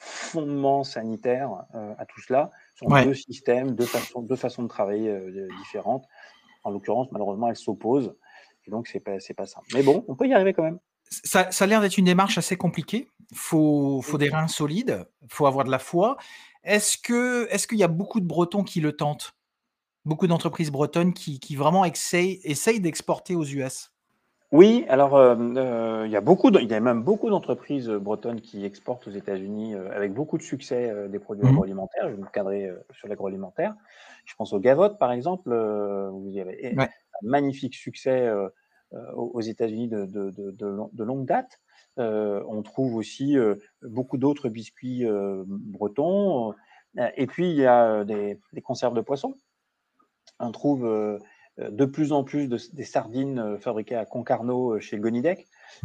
fondement 0.01 0.83
sanitaire 0.83 1.51
à 1.99 2.07
tout 2.07 2.21
cela 2.21 2.51
sont 2.75 3.05
deux 3.05 3.15
systèmes, 3.15 3.75
deux 3.75 3.87
façons, 3.87 4.23
deux 4.23 4.37
façons 4.37 4.63
de 4.63 4.69
travailler 4.69 5.11
euh, 5.11 5.49
différentes. 5.59 6.05
En 6.65 6.71
l'occurrence, 6.71 7.09
malheureusement, 7.13 7.49
elles 7.49 7.57
s'opposent. 7.57 8.15
Et 8.67 8.71
donc, 8.71 8.87
c'est 8.89 9.01
pas, 9.01 9.17
pas 9.37 9.47
simple. 9.47 9.67
Mais 9.75 9.83
bon, 9.83 10.05
on 10.09 10.17
peut 10.17 10.27
y 10.27 10.35
arriver 10.35 10.53
quand 10.53 10.63
même. 10.63 10.79
Ça, 11.11 11.51
ça 11.51 11.65
a 11.65 11.67
l'air 11.67 11.81
d'être 11.81 11.99
une 11.99 12.05
démarche 12.05 12.39
assez 12.39 12.57
compliquée. 12.57 13.09
Il 13.31 13.37
faut, 13.37 14.01
faut, 14.03 14.19
des 14.19 14.29
reins 14.29 14.49
solides, 14.49 15.07
il 15.23 15.29
faut 15.33 15.47
avoir 15.47 15.65
de 15.65 15.71
la 15.71 15.79
foi. 15.79 16.17
Est-ce 16.63 16.99
qu'il 16.99 17.49
est 17.51 17.67
qu'il 17.67 17.79
y 17.79 17.83
a 17.83 17.89
beaucoup 17.89 18.21
de 18.21 18.27
Bretons 18.27 18.65
qui 18.65 18.81
le 18.81 18.97
tentent? 18.97 19.35
Beaucoup 20.05 20.27
d'entreprises 20.27 20.71
bretonnes 20.71 21.13
qui, 21.13 21.41
qui 21.41 21.57
vraiment 21.57 21.85
essayent, 21.85 22.41
essayent 22.45 22.81
d'exporter 22.81 23.35
aux 23.35 23.45
US 23.45 23.90
oui, 24.53 24.85
alors 24.89 25.15
euh, 25.17 25.37
euh, 25.37 26.03
il 26.07 26.11
y 26.11 26.17
a 26.17 26.21
beaucoup, 26.21 26.51
il 26.51 26.69
y 26.69 26.75
a 26.75 26.81
même 26.81 27.05
beaucoup 27.05 27.31
d'entreprises 27.31 27.89
euh, 27.89 28.01
bretonnes 28.01 28.41
qui 28.41 28.65
exportent 28.65 29.07
aux 29.07 29.13
États-Unis 29.13 29.75
avec 29.75 30.13
beaucoup 30.13 30.39
de 30.39 30.43
succès 30.43 30.93
des 31.09 31.21
produits 31.21 31.45
mmh 31.45 31.51
agroalimentaires. 31.51 32.09
Je 32.09 32.15
vais 32.15 32.23
me 32.23 32.27
cadrer 32.27 32.71
sur 32.93 33.07
l'agroalimentaire. 33.07 33.75
Je 34.25 34.35
pense 34.35 34.53
au 34.53 34.59
Gavotte, 34.59 34.99
par 34.99 35.13
exemple, 35.13 35.53
où 35.53 36.27
il 36.27 36.35
y 36.35 36.41
avait 36.41 36.75
un 36.77 36.89
magnifique 37.23 37.77
succès 37.77 38.29
aux 39.15 39.41
États-Unis 39.41 39.89
de, 39.89 40.05
de, 40.07 41.05
longue 41.05 41.27
date. 41.27 41.61
on 41.97 42.63
trouve 42.63 42.97
aussi 42.97 43.37
beaucoup 43.83 44.19
d'autres 44.19 44.49
biscuits 44.49 45.07
bretons. 45.47 46.55
Et 47.17 47.27
puis 47.27 47.51
il 47.51 47.57
y 47.57 47.67
a 47.67 48.05
des, 48.05 48.41
des 48.53 48.63
conserves 48.63 48.95
de 48.95 49.01
poissons. 49.01 49.39
On 50.41 50.51
trouve 50.51 51.21
de 51.69 51.85
plus 51.85 52.13
en 52.13 52.25
plus 52.25 52.49
de, 52.49 52.59
des 52.73 52.85
sardines 52.85 53.39
euh, 53.39 53.59
fabriquées 53.59 53.97
à 53.97 54.05
Concarneau 54.05 54.75
euh, 54.75 54.81
chez 54.81 54.99
Gonidec. 54.99 55.41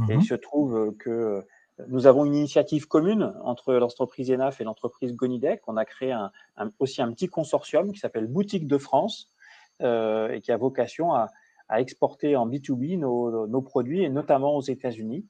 Et 0.10 0.14
il 0.14 0.18
mhm. 0.18 0.22
se 0.22 0.36
trouve 0.36 0.96
que 0.98 1.46
nous 1.88 2.08
avons 2.08 2.26
une 2.26 2.36
initiative 2.36 2.88
commune 2.88 3.34
entre 3.44 3.74
l'entreprise 3.74 4.32
ENAF 4.32 4.62
et 4.62 4.64
l'entreprise 4.64 5.14
Gonidec. 5.14 5.62
On 5.68 5.78
a 5.78 5.86
créé 5.86 6.12
un, 6.12 6.32
aussi 6.80 7.02
un 7.02 7.12
petit 7.12 7.28
consortium 7.28 7.92
qui 7.92 8.00
s'appelle 8.00 8.28
Boutique 8.28 8.68
de 8.68 8.78
France 8.78 9.32
et 9.82 10.42
qui 10.42 10.52
a 10.52 10.58
vocation 10.58 11.14
à, 11.14 11.30
exporter 11.78 12.36
en 12.36 12.48
B2B 12.48 12.98
nos, 12.98 13.48
nos, 13.48 13.62
produits 13.62 14.04
et 14.04 14.10
notamment 14.10 14.56
aux 14.56 14.62
États-Unis. 14.62 15.26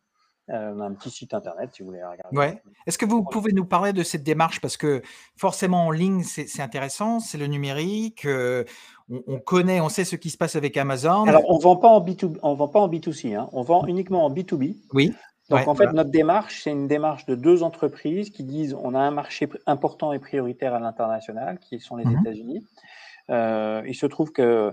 Euh, 0.52 0.74
on 0.76 0.80
a 0.80 0.86
un 0.86 0.94
petit 0.94 1.10
site 1.10 1.34
internet 1.34 1.72
si 1.74 1.82
vous 1.82 1.90
voulez 1.90 2.04
regarder. 2.04 2.38
Ouais. 2.38 2.62
Est-ce 2.86 3.00
que 3.00 3.06
vous 3.06 3.24
pouvez 3.24 3.52
nous 3.52 3.66
parler 3.66 3.94
de 3.94 4.04
cette 4.04 4.24
démarche? 4.24 4.62
Parce 4.62 4.78
que 4.78 5.02
forcément 5.36 5.88
en 5.88 5.92
ligne, 5.92 6.22
c'est 6.24 6.62
intéressant, 6.62 7.20
c'est 7.20 7.40
le 7.40 7.48
numérique, 7.48 8.26
euh, 8.26 8.64
on, 9.10 9.40
connaît, 9.40 9.82
on 9.82 9.90
sait 9.90 10.04
ce 10.04 10.16
qui 10.16 10.30
se 10.30 10.38
passe 10.38 10.56
avec 10.56 10.78
Amazon. 10.78 11.26
Alors 11.26 11.50
on 11.50 11.58
ne 11.58 11.64
vend 11.64 11.78
pas 11.78 11.88
en, 11.88 12.00
B2, 12.00 12.38
on 12.44 12.54
vend 12.54 12.68
pas 12.68 12.80
en 12.80 12.88
B2C, 12.88 13.36
hein. 13.36 13.50
on 13.54 13.64
vend 13.64 13.88
uniquement 13.88 14.24
en 14.24 14.32
B2B. 14.32 14.76
Oui. 14.94 15.14
Donc 15.50 15.68
en 15.68 15.76
fait, 15.76 15.92
notre 15.94 16.10
démarche, 16.10 16.62
c'est 16.64 16.72
une 16.72 16.88
démarche 16.88 17.26
de 17.26 17.36
deux 17.36 17.64
entreprises 17.64 18.30
qui 18.30 18.44
disent 18.44 18.76
on 18.80 18.94
a 18.94 19.00
un 19.00 19.12
marché 19.12 19.48
important 19.66 20.12
et 20.12 20.20
prioritaire 20.20 20.76
à 20.76 20.80
l'international, 20.80 21.60
qui 21.60 21.80
sont 21.80 21.96
les 21.96 22.06
mmh 22.06 22.20
États-Unis. 22.22 22.66
Euh, 23.32 23.82
il 23.88 23.96
se 23.96 24.06
trouve 24.06 24.32
que 24.32 24.72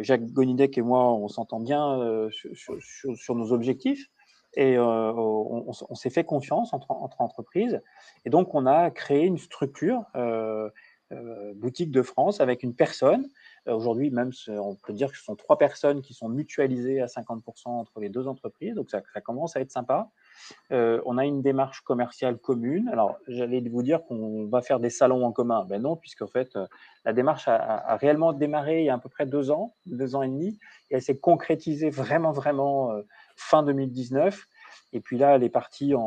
Jacques 0.00 0.26
Gonidec 0.26 0.76
et 0.76 0.82
moi, 0.82 1.12
on 1.12 1.28
s'entend 1.28 1.60
bien 1.60 2.28
sur, 2.30 3.34
nos 3.34 3.52
objectifs 3.52 4.10
et 4.56 4.76
euh, 4.76 5.12
on, 5.12 5.94
s'est 5.94 6.10
fait 6.10 6.24
confiance 6.24 6.72
entre, 6.72 6.90
entreprises. 7.20 7.82
Et 8.24 8.30
donc, 8.30 8.54
on 8.54 8.66
a 8.66 8.90
créé 8.90 9.24
une 9.24 9.38
structure, 9.38 10.04
euh, 10.16 10.70
euh, 11.12 11.52
boutique 11.54 11.90
de 11.90 12.02
France, 12.02 12.40
avec 12.40 12.62
une 12.62 12.74
personne. 12.74 13.28
Aujourd'hui, 13.66 14.10
même, 14.10 14.30
on 14.48 14.74
peut 14.74 14.92
dire 14.92 15.10
que 15.10 15.16
ce 15.16 15.24
sont 15.24 15.36
trois 15.36 15.56
personnes 15.56 16.02
qui 16.02 16.12
sont 16.12 16.28
mutualisées 16.28 17.00
à 17.00 17.06
50% 17.06 17.66
entre 17.66 17.98
les 17.98 18.10
deux 18.10 18.28
entreprises. 18.28 18.74
Donc, 18.74 18.90
ça, 18.90 19.00
commence 19.22 19.56
à 19.56 19.60
être 19.60 19.70
sympa. 19.70 20.10
on 20.70 21.18
a 21.18 21.24
une 21.24 21.40
démarche 21.40 21.80
commerciale 21.80 22.36
commune. 22.36 22.88
Alors, 22.88 23.16
j'allais 23.26 23.60
vous 23.60 23.82
dire 23.82 24.04
qu'on 24.04 24.46
va 24.46 24.60
faire 24.60 24.80
des 24.80 24.90
salons 24.90 25.24
en 25.24 25.32
commun. 25.32 25.64
Ben 25.66 25.80
non, 25.80 25.96
puisqu'en 25.96 26.26
fait, 26.26 26.58
la 27.06 27.12
démarche 27.14 27.48
a, 27.48 27.56
a, 27.56 27.96
réellement 27.96 28.34
démarré 28.34 28.80
il 28.80 28.86
y 28.86 28.90
a 28.90 28.94
à 28.94 28.98
peu 28.98 29.08
près 29.08 29.24
deux 29.24 29.50
ans, 29.50 29.74
deux 29.86 30.14
ans 30.14 30.22
et 30.22 30.28
demi, 30.28 30.58
et 30.90 30.96
elle 30.96 31.02
s'est 31.02 31.18
concrétisée 31.18 31.88
vraiment, 31.88 32.32
vraiment 32.32 32.92
fin 33.36 33.62
2019. 33.62 34.46
Et 34.92 35.00
puis 35.00 35.18
là, 35.18 35.34
elle 35.34 35.42
est 35.42 35.50
partie 35.50 35.94
en, 35.94 36.00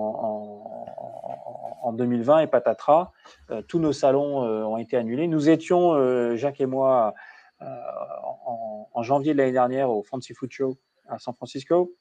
en, 1.83 1.93
2020 1.93 2.39
et 2.39 2.47
patatras. 2.47 3.11
Euh, 3.51 3.61
tous 3.61 3.79
nos 3.79 3.93
salons 3.93 4.43
euh, 4.43 4.63
ont 4.63 4.77
été 4.77 4.97
annulés. 4.97 5.27
Nous 5.27 5.49
étions, 5.49 5.93
euh, 5.93 6.35
Jacques 6.35 6.61
et 6.61 6.65
moi, 6.65 7.13
en, 7.59 9.03
janvier 9.03 9.33
de 9.33 9.37
l'année 9.37 9.51
dernière 9.51 9.89
au 9.89 10.03
Fancy 10.03 10.33
Food 10.33 10.51
Show 10.51 10.77
à 11.07 11.19
San 11.19 11.33
Francisco. 11.33 11.93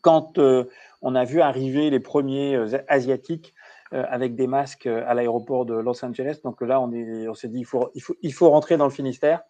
Quand 0.00 0.38
on 1.02 1.14
a 1.14 1.24
vu 1.24 1.40
arriver 1.40 1.90
les 1.90 2.00
premiers 2.00 2.56
asiatiques 2.88 3.54
avec 3.94 4.34
des 4.34 4.46
masques 4.46 4.86
à 4.86 5.14
l'aéroport 5.14 5.64
de 5.64 5.74
Los 5.74 6.04
Angeles. 6.04 6.40
Donc 6.42 6.60
là, 6.60 6.80
on 6.80 6.90
s'est 7.34 7.46
on 7.46 7.50
dit, 7.50 7.60
il 7.60 7.64
faut, 7.64 7.90
il, 7.94 8.02
faut, 8.02 8.16
il 8.22 8.32
faut 8.32 8.50
rentrer 8.50 8.76
dans 8.76 8.84
le 8.84 8.90
Finistère 8.90 9.42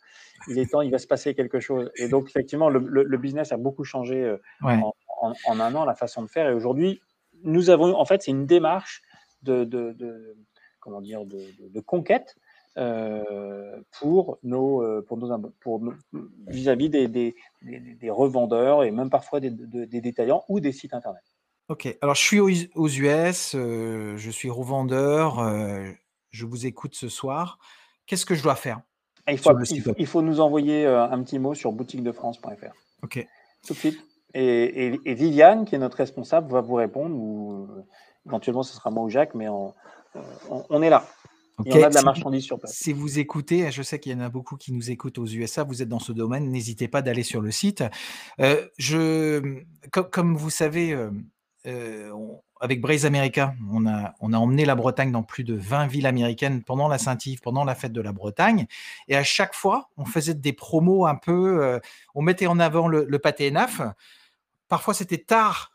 il 0.48 0.58
est 0.58 0.70
temps, 0.70 0.80
il 0.80 0.90
va 0.90 0.98
se 0.98 1.06
passer 1.06 1.34
quelque 1.34 1.60
chose. 1.60 1.90
Et 1.96 2.08
donc, 2.08 2.28
effectivement, 2.28 2.68
le, 2.68 3.16
business 3.18 3.52
a 3.52 3.56
beaucoup 3.56 3.84
changé 3.84 4.22
euh, 4.22 4.36
en, 4.62 5.60
un 5.60 5.74
an, 5.74 5.84
la 5.84 5.94
façon 5.94 6.22
de 6.22 6.28
faire. 6.28 6.48
Et 6.48 6.54
aujourd'hui, 6.54 7.00
nous 7.42 7.70
avons, 7.70 7.94
en 7.96 8.04
fait, 8.04 8.22
c'est 8.22 8.30
une 8.30 8.46
démarche 8.46 9.02
de, 9.42 10.36
comment 10.80 11.00
dire, 11.00 11.24
de, 11.24 11.80
conquête 11.80 12.36
euh, 12.76 13.80
pour 14.00 14.38
nos, 14.42 14.82
euh, 14.82 15.04
pour 15.06 15.16
nos, 15.16 15.38
pour 15.60 15.80
vis-à-vis 16.48 16.90
des, 16.90 17.08
des, 17.08 18.10
revendeurs 18.10 18.82
et 18.82 18.90
même 18.90 19.10
parfois 19.10 19.40
des, 19.40 19.50
détaillants 20.00 20.44
ou 20.48 20.60
des 20.60 20.72
sites 20.72 20.94
internet. 20.94 21.22
Ok, 21.68 21.96
alors 22.02 22.14
je 22.14 22.20
suis 22.20 22.40
aux, 22.40 22.88
US, 22.88 23.52
je 23.54 24.30
suis 24.30 24.50
revendeur, 24.50 25.42
je 26.30 26.44
vous 26.44 26.66
écoute 26.66 26.94
ce 26.94 27.08
soir. 27.08 27.58
Qu'est-ce 28.06 28.26
que 28.26 28.34
je 28.34 28.42
dois 28.42 28.56
faire 28.56 28.82
il 29.28 29.38
faut, 29.38 29.52
il, 29.96 30.06
faut, 30.06 30.22
nous 30.22 30.40
envoyer 30.40 30.84
euh, 30.84 31.02
un 31.02 31.22
petit 31.22 31.38
mot 31.38 31.54
sur 31.54 31.72
boutiquedefrance.fr. 31.72 32.74
Ok. 33.02 33.26
Tout 33.66 33.72
de 33.72 33.78
suite. 33.78 33.98
Et, 34.34 34.98
Viviane, 35.06 35.64
qui 35.64 35.74
est 35.74 35.78
notre 35.78 35.96
responsable, 35.96 36.52
va 36.52 36.60
vous 36.60 36.74
répondre, 36.74 37.16
ou 37.16 37.64
euh, 37.64 37.84
éventuellement 38.26 38.62
ce 38.62 38.74
sera 38.74 38.90
moi 38.90 39.04
ou 39.04 39.08
Jacques, 39.08 39.34
mais 39.34 39.48
on, 39.48 39.72
on, 40.68 40.82
est 40.82 40.90
là. 40.90 41.06
Il 41.64 41.74
y 41.74 41.82
a 41.82 41.88
de 41.88 41.94
la 41.94 42.02
marchandise 42.02 42.44
sur 42.44 42.58
place. 42.58 42.74
Si 42.74 42.92
vous 42.92 43.18
écoutez, 43.18 43.70
je 43.70 43.82
sais 43.82 43.98
qu'il 44.00 44.12
y 44.12 44.14
en 44.14 44.20
a 44.20 44.28
beaucoup 44.28 44.56
qui 44.56 44.72
nous 44.72 44.90
écoutent 44.90 45.18
aux 45.18 45.26
USA, 45.26 45.62
vous 45.62 45.80
êtes 45.80 45.88
dans 45.88 46.00
ce 46.00 46.12
domaine, 46.12 46.50
n'hésitez 46.50 46.88
pas 46.88 47.00
d'aller 47.00 47.22
sur 47.22 47.40
le 47.40 47.52
site. 47.52 47.84
Euh, 48.40 48.66
je, 48.76 49.62
comme, 49.90 50.36
vous 50.36 50.50
savez, 50.50 50.94
avec 52.60 52.80
Braise 52.80 53.04
America, 53.04 53.54
on 53.70 53.86
a, 53.86 54.14
emmené 54.20 54.64
la 54.64 54.74
Bretagne 54.74 55.12
dans 55.12 55.22
plus 55.22 55.44
de 55.44 55.54
20 55.54 55.86
villes 55.86 56.06
américaines 56.06 56.62
pendant 56.62 56.88
la 56.88 56.98
Saint-Yves, 56.98 57.40
pendant 57.40 57.64
la 57.64 57.74
fête 57.74 57.92
de 57.92 58.00
la 58.00 58.12
Bretagne. 58.12 58.66
Et 59.08 59.16
à 59.16 59.22
chaque 59.22 59.54
fois, 59.54 59.90
on 59.96 60.04
faisait 60.04 60.34
des 60.34 60.52
promos 60.52 61.06
un 61.06 61.14
peu, 61.14 61.62
euh, 61.62 61.78
on 62.14 62.22
mettait 62.22 62.46
en 62.46 62.58
avant 62.58 62.88
le, 62.88 63.18
pâté 63.18 63.50
naf. 63.50 63.82
Parfois, 64.68 64.94
c'était 64.94 65.18
tard 65.18 65.72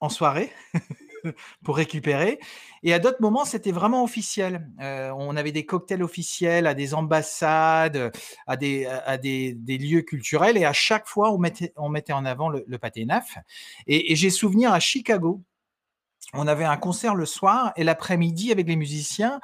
en 0.00 0.08
soirée. 0.08 0.52
pour 1.64 1.76
récupérer. 1.76 2.38
Et 2.82 2.92
à 2.92 2.98
d'autres 2.98 3.20
moments, 3.20 3.44
c'était 3.44 3.72
vraiment 3.72 4.02
officiel. 4.02 4.68
Euh, 4.80 5.12
on 5.16 5.36
avait 5.36 5.52
des 5.52 5.64
cocktails 5.66 6.02
officiels 6.02 6.66
à 6.66 6.74
des 6.74 6.94
ambassades, 6.94 8.12
à 8.46 8.56
des, 8.56 9.56
lieux 9.66 10.02
culturels. 10.02 10.56
Et 10.56 10.64
à 10.64 10.72
chaque 10.72 11.06
fois, 11.06 11.32
on 11.32 11.38
mettait, 11.38 11.72
en 12.12 12.24
avant 12.24 12.48
le, 12.48 12.78
pâté 12.78 13.04
naf. 13.04 13.38
Et, 13.86 14.14
j'ai 14.16 14.30
souvenir 14.30 14.72
à 14.72 14.80
Chicago, 14.80 15.42
on 16.34 16.46
avait 16.46 16.64
un 16.64 16.76
concert 16.76 17.14
le 17.14 17.26
soir 17.26 17.72
et 17.76 17.84
l'après-midi 17.84 18.52
avec 18.52 18.66
les 18.66 18.76
musiciens, 18.76 19.40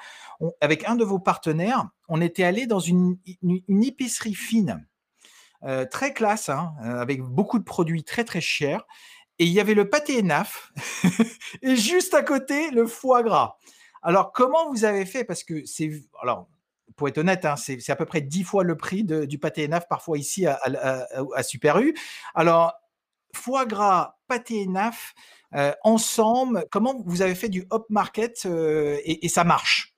avec 0.61 0.89
un 0.89 0.97
de 0.97 1.05
vos 1.05 1.19
partenaires, 1.19 1.89
on 2.09 2.21
était 2.21 2.45
allé 2.45 2.67
dans 2.67 2.81
une, 2.81 3.19
épicerie 3.69 4.35
fine, 4.35 4.87
euh, 5.65 5.85
très 5.85 6.15
classe, 6.15 6.49
hein, 6.49 6.73
avec 6.81 7.21
beaucoup 7.21 7.59
de 7.59 7.65
produits 7.65 8.05
très 8.05 8.25
très 8.25 8.41
chers. 8.41 8.87
Et 9.38 9.45
il 9.45 9.52
y 9.52 9.61
avait 9.61 9.75
le 9.75 9.88
pâté 9.88 10.23
naf 10.23 10.73
et 11.62 11.76
juste 11.76 12.14
à 12.14 12.23
côté 12.23 12.71
le 12.71 12.87
foie 12.87 13.23
gras. 13.23 13.57
Alors 14.02 14.33
comment 14.33 14.71
vous 14.71 14.85
avez 14.85 15.07
fait? 15.07 15.25
Parce 15.25 15.45
que 15.45 15.64
c'est 15.64 15.90
alors 16.21 16.49
pour 16.97 17.09
être 17.09 17.18
honnête, 17.18 17.45
hein, 17.45 17.54
c'est 17.57 17.90
à 17.90 17.97
peu 17.97 18.07
près 18.07 18.21
dix 18.21 18.42
fois 18.42 18.64
le 18.64 18.76
prix 18.76 19.04
du 19.04 19.38
pâté 19.38 19.68
naf 19.68 19.87
parfois 19.88 20.18
ici 20.18 20.47
à, 20.47 20.59
à 21.35 21.42
Super 21.42 21.78
U. 21.78 21.95
Alors 22.35 22.75
foie 23.35 23.66
gras, 23.66 24.16
pâté 24.26 24.66
naf, 24.66 25.14
euh, 25.54 25.73
ensemble, 25.83 26.66
comment 26.71 26.95
vous 27.07 27.23
avez 27.23 27.35
fait 27.35 27.49
du 27.49 27.66
up 27.73 27.85
market 27.88 28.45
euh, 28.47 28.99
et, 29.04 29.28
ça 29.28 29.45
marche? 29.45 29.95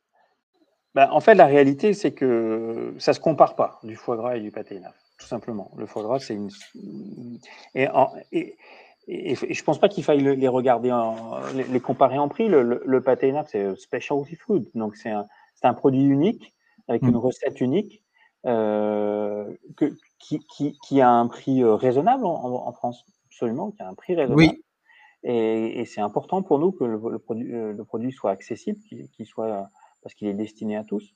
Ben, 0.95 1.09
en 1.11 1.21
fait, 1.21 1.35
la 1.35 1.47
réalité, 1.47 1.95
c'est 1.95 2.13
que 2.13 2.95
ça 2.99 3.13
ne 3.13 3.15
se 3.15 3.21
compare 3.21 3.55
pas 3.55 3.79
du 3.83 3.97
foie 3.97 4.17
gras 4.17 4.37
et 4.37 4.41
du 4.41 4.51
pâté 4.51 4.81
naf, 4.81 4.95
tout 5.19 5.27
simplement. 5.27 5.71
Le 5.77 5.87
foie 5.87 6.03
gras, 6.03 6.19
c'est 6.19 6.35
une. 6.35 6.51
Et, 7.75 7.89
et, 9.11 9.35
je 9.35 9.47
ne 9.47 9.65
pense 9.65 9.81
pas 9.81 9.89
qu'il 9.89 10.05
faille 10.05 10.21
les 10.21 10.49
regarder, 10.49 10.93
en, 10.93 11.41
les, 11.55 11.81
comparer 11.81 12.19
en 12.19 12.29
prix. 12.29 12.49
Le, 12.49 12.81
le, 12.85 13.01
pâté 13.03 13.33
naf, 13.33 13.49
c'est 13.51 13.75
specialty 13.77 14.37
food, 14.37 14.69
donc 14.75 14.95
c'est 14.97 15.11
un, 15.11 15.27
un, 15.65 15.75
produit 15.75 16.05
unique 16.05 16.55
avec 16.87 17.03
une 17.03 17.13
mm. 17.13 17.17
recette 17.17 17.61
unique 17.61 18.05
euh, 18.47 19.53
que, 19.77 19.93
qui, 20.21 20.39
qui, 20.47 20.79
qui, 20.83 21.01
a 21.01 21.11
un 21.11 21.27
prix 21.27 21.63
euh, 21.63 21.75
raisonnable 21.75 22.25
en, 22.25 22.69
en, 22.69 22.73
France, 22.73 23.05
absolument, 23.27 23.73
qui 23.73 23.83
a 23.83 23.89
un 23.89 23.95
prix 23.95 24.15
raisonnable. 24.15 24.41
Oui. 24.41 24.65
Et, 25.25 25.85
c'est 25.87 26.01
important 26.01 26.43
pour 26.43 26.61
nous 26.61 26.71
que 26.71 26.85
le, 26.85 27.19
produit, 27.19 27.53
euh, 27.53 27.73
le 27.73 27.85
produit 27.85 28.13
soit 28.13 28.31
accessible, 28.31 28.79
qu'il 28.89 29.27
soit 29.27 29.69
parce 30.03 30.15
qu'il 30.15 30.29
est 30.29 30.35
destiné 30.35 30.77
à 30.77 30.85
tous. 30.85 31.15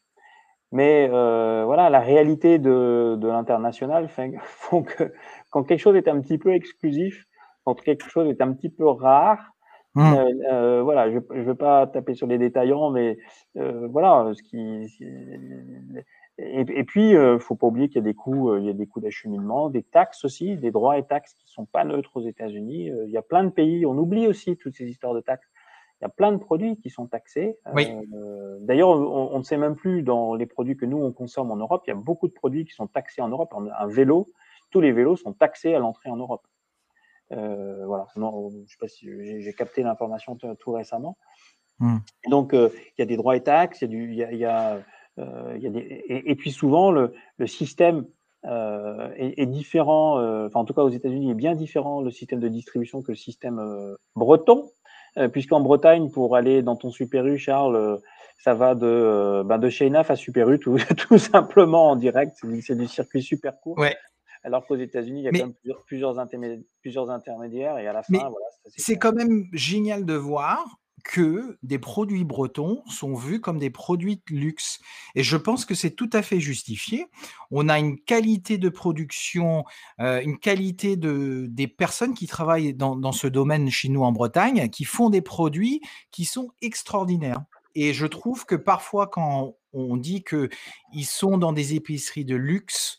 Mais 0.72 1.08
euh, 1.12 1.62
voilà, 1.64 1.88
la 1.88 2.00
réalité 2.00 2.58
de, 2.58 3.16
de 3.18 3.28
l'international 3.28 4.08
font 4.44 4.82
que 4.82 5.12
quand 5.50 5.62
quelque 5.62 5.80
chose 5.80 5.94
est 5.94 6.08
un 6.08 6.20
petit 6.20 6.38
peu 6.38 6.52
exclusif, 6.52 7.24
quand 7.64 7.80
quelque 7.80 8.08
chose 8.08 8.28
est 8.28 8.40
un 8.40 8.52
petit 8.52 8.68
peu 8.68 8.86
rare, 8.86 9.54
mmh. 9.94 10.00
euh, 10.00 10.32
euh, 10.52 10.82
voilà, 10.82 11.10
je 11.10 11.18
ne 11.18 11.42
veux 11.42 11.54
pas 11.54 11.86
taper 11.86 12.14
sur 12.14 12.26
les 12.26 12.38
détaillants, 12.38 12.90
mais 12.90 13.18
euh, 13.56 13.88
voilà, 13.88 14.30
ce 14.34 14.42
qui, 14.42 14.86
et, 16.36 16.60
et, 16.60 16.84
puis, 16.84 17.10
il 17.10 17.18
ne 17.18 17.38
faut 17.38 17.54
pas 17.54 17.68
oublier 17.68 17.88
qu'il 17.88 17.96
y 17.96 18.00
a 18.00 18.02
des 18.02 18.14
coûts, 18.14 18.56
il 18.56 18.64
y 18.64 18.70
a 18.70 18.72
des 18.72 18.86
coûts 18.86 19.00
d'acheminement, 19.00 19.70
des 19.70 19.82
taxes 19.82 20.24
aussi, 20.24 20.56
des 20.56 20.72
droits 20.72 20.98
et 20.98 21.04
taxes 21.04 21.34
qui 21.34 21.48
sont 21.48 21.64
pas 21.64 21.84
neutres 21.84 22.16
aux 22.16 22.26
États-Unis. 22.26 22.90
il 23.06 23.10
y 23.10 23.16
a 23.16 23.22
plein 23.22 23.44
de 23.44 23.50
pays, 23.50 23.86
on 23.86 23.96
oublie 23.96 24.26
aussi 24.26 24.56
toutes 24.56 24.74
ces 24.74 24.86
histoires 24.86 25.14
de 25.14 25.20
taxes. 25.20 25.48
Il 26.00 26.04
y 26.04 26.06
a 26.06 26.10
plein 26.10 26.32
de 26.32 26.38
produits 26.38 26.76
qui 26.76 26.90
sont 26.90 27.06
taxés. 27.06 27.56
D'ailleurs, 28.60 28.88
on, 28.88 29.30
on, 29.32 29.38
ne 29.38 29.44
sait 29.44 29.56
même 29.56 29.76
plus 29.76 30.02
dans 30.02 30.34
les 30.34 30.44
produits 30.44 30.76
que 30.76 30.84
nous 30.84 30.98
on 30.98 31.12
consomme 31.12 31.52
en 31.52 31.56
Europe. 31.56 31.84
Il 31.86 31.90
y 31.90 31.92
a 31.92 31.96
beaucoup 31.96 32.26
de 32.26 32.32
produits 32.32 32.64
qui 32.64 32.74
sont 32.74 32.88
taxés 32.88 33.22
en 33.22 33.28
Europe. 33.28 33.54
Un 33.78 33.86
vélo, 33.86 34.28
tous 34.70 34.80
les 34.80 34.90
vélos 34.90 35.14
sont 35.14 35.32
taxés 35.32 35.72
à 35.72 35.78
l'entrée 35.78 36.10
en 36.10 36.16
Europe. 36.16 36.44
Euh, 37.32 37.86
voilà. 37.86 38.06
Non, 38.16 38.50
je 38.50 38.70
sais 38.70 38.76
pas 38.78 38.88
si 38.88 39.08
j'ai 39.40 39.52
capté 39.52 39.82
l'information 39.82 40.36
tout 40.36 40.72
récemment. 40.72 41.16
Hmm. 41.78 41.98
Donc, 42.28 42.54
euh, 42.54 42.70
il 42.96 43.00
y 43.00 43.02
a 43.02 43.06
des 43.06 43.16
droits 43.16 43.36
et 43.36 43.42
taxes, 43.42 43.80
il 43.82 43.84
y 43.84 43.86
a 43.86 43.88
du, 43.88 44.12
il 44.12 44.14
y 44.14 44.24
a, 44.24 44.32
y 44.32 44.44
a, 44.44 44.80
euh, 45.18 45.58
y 45.58 45.66
a 45.66 45.70
des, 45.70 46.04
et, 46.08 46.34
puis 46.36 46.52
souvent 46.52 46.92
le, 46.92 47.14
le 47.38 47.46
système 47.46 48.06
est, 48.44 49.34
est, 49.38 49.46
différent. 49.46 50.18
enfin, 50.44 50.60
en 50.60 50.64
tout 50.64 50.74
cas, 50.74 50.82
aux 50.82 50.90
États-Unis, 50.90 51.30
est 51.30 51.34
bien 51.34 51.54
différent 51.54 52.02
le 52.02 52.10
système 52.10 52.40
de 52.40 52.48
distribution 52.48 53.02
que 53.02 53.12
le 53.12 53.16
système 53.16 53.96
breton, 54.14 54.70
puisqu'en 55.32 55.60
Bretagne, 55.60 56.10
pour 56.10 56.36
aller 56.36 56.62
dans 56.62 56.76
ton 56.76 56.90
Super 56.90 57.26
U, 57.26 57.38
Charles, 57.38 58.00
ça 58.36 58.52
va 58.52 58.74
de, 58.74 59.42
ben 59.46 59.56
de 59.56 59.70
chez 59.70 59.90
à 59.94 60.16
Super 60.16 60.50
U, 60.50 60.58
tout, 60.58 60.76
tout 61.08 61.18
simplement 61.18 61.90
en 61.90 61.96
direct. 61.96 62.36
C'est 62.60 62.76
du 62.76 62.86
circuit 62.86 63.22
super 63.22 63.58
court. 63.60 63.78
Ouais 63.78 63.96
alors 64.44 64.66
qu'aux 64.66 64.76
États-Unis, 64.76 65.22
il 65.22 65.24
y 65.24 65.28
a 65.28 65.32
quand 65.32 65.38
même 65.38 65.54
plusieurs, 65.54 65.84
plusieurs, 66.76 67.10
intermédiaires, 67.10 67.78
et 67.78 67.86
à 67.86 67.92
la 67.92 68.02
fin, 68.02 68.18
voilà. 68.18 68.46
C'est 68.76 68.98
quand 68.98 69.14
même 69.14 69.46
génial 69.52 70.04
de 70.04 70.14
voir 70.14 70.78
que 71.02 71.58
des 71.62 71.78
produits 71.78 72.24
bretons 72.24 72.82
sont 72.86 73.14
vus 73.14 73.40
comme 73.40 73.58
des 73.58 73.68
produits 73.70 74.22
de 74.28 74.36
luxe. 74.36 74.80
Et 75.14 75.22
je 75.22 75.36
pense 75.36 75.66
que 75.66 75.74
c'est 75.74 75.90
tout 75.90 76.08
à 76.12 76.22
fait 76.22 76.40
justifié. 76.40 77.06
On 77.50 77.68
a 77.68 77.78
une 77.78 78.00
qualité 78.00 78.56
de 78.56 78.70
production, 78.70 79.64
euh, 80.00 80.22
une 80.22 80.38
qualité 80.38 80.96
de, 80.96 81.46
des 81.50 81.68
personnes 81.68 82.14
qui 82.14 82.26
travaillent 82.26 82.72
dans, 82.72 82.96
dans 82.96 83.12
ce 83.12 83.26
domaine 83.26 83.70
chez 83.70 83.90
nous 83.90 84.02
en 84.02 84.12
Bretagne, 84.12 84.70
qui 84.70 84.84
font 84.84 85.10
des 85.10 85.20
produits 85.20 85.82
qui 86.10 86.24
sont 86.24 86.50
extraordinaires. 86.62 87.42
Et 87.74 87.92
je 87.92 88.06
trouve 88.06 88.46
que 88.46 88.54
parfois, 88.54 89.06
quand 89.06 89.56
on 89.74 89.96
dit 89.96 90.24
qu'ils 90.24 91.06
sont 91.06 91.36
dans 91.36 91.52
des 91.52 91.74
épiceries 91.74 92.24
de 92.24 92.36
luxe, 92.36 92.98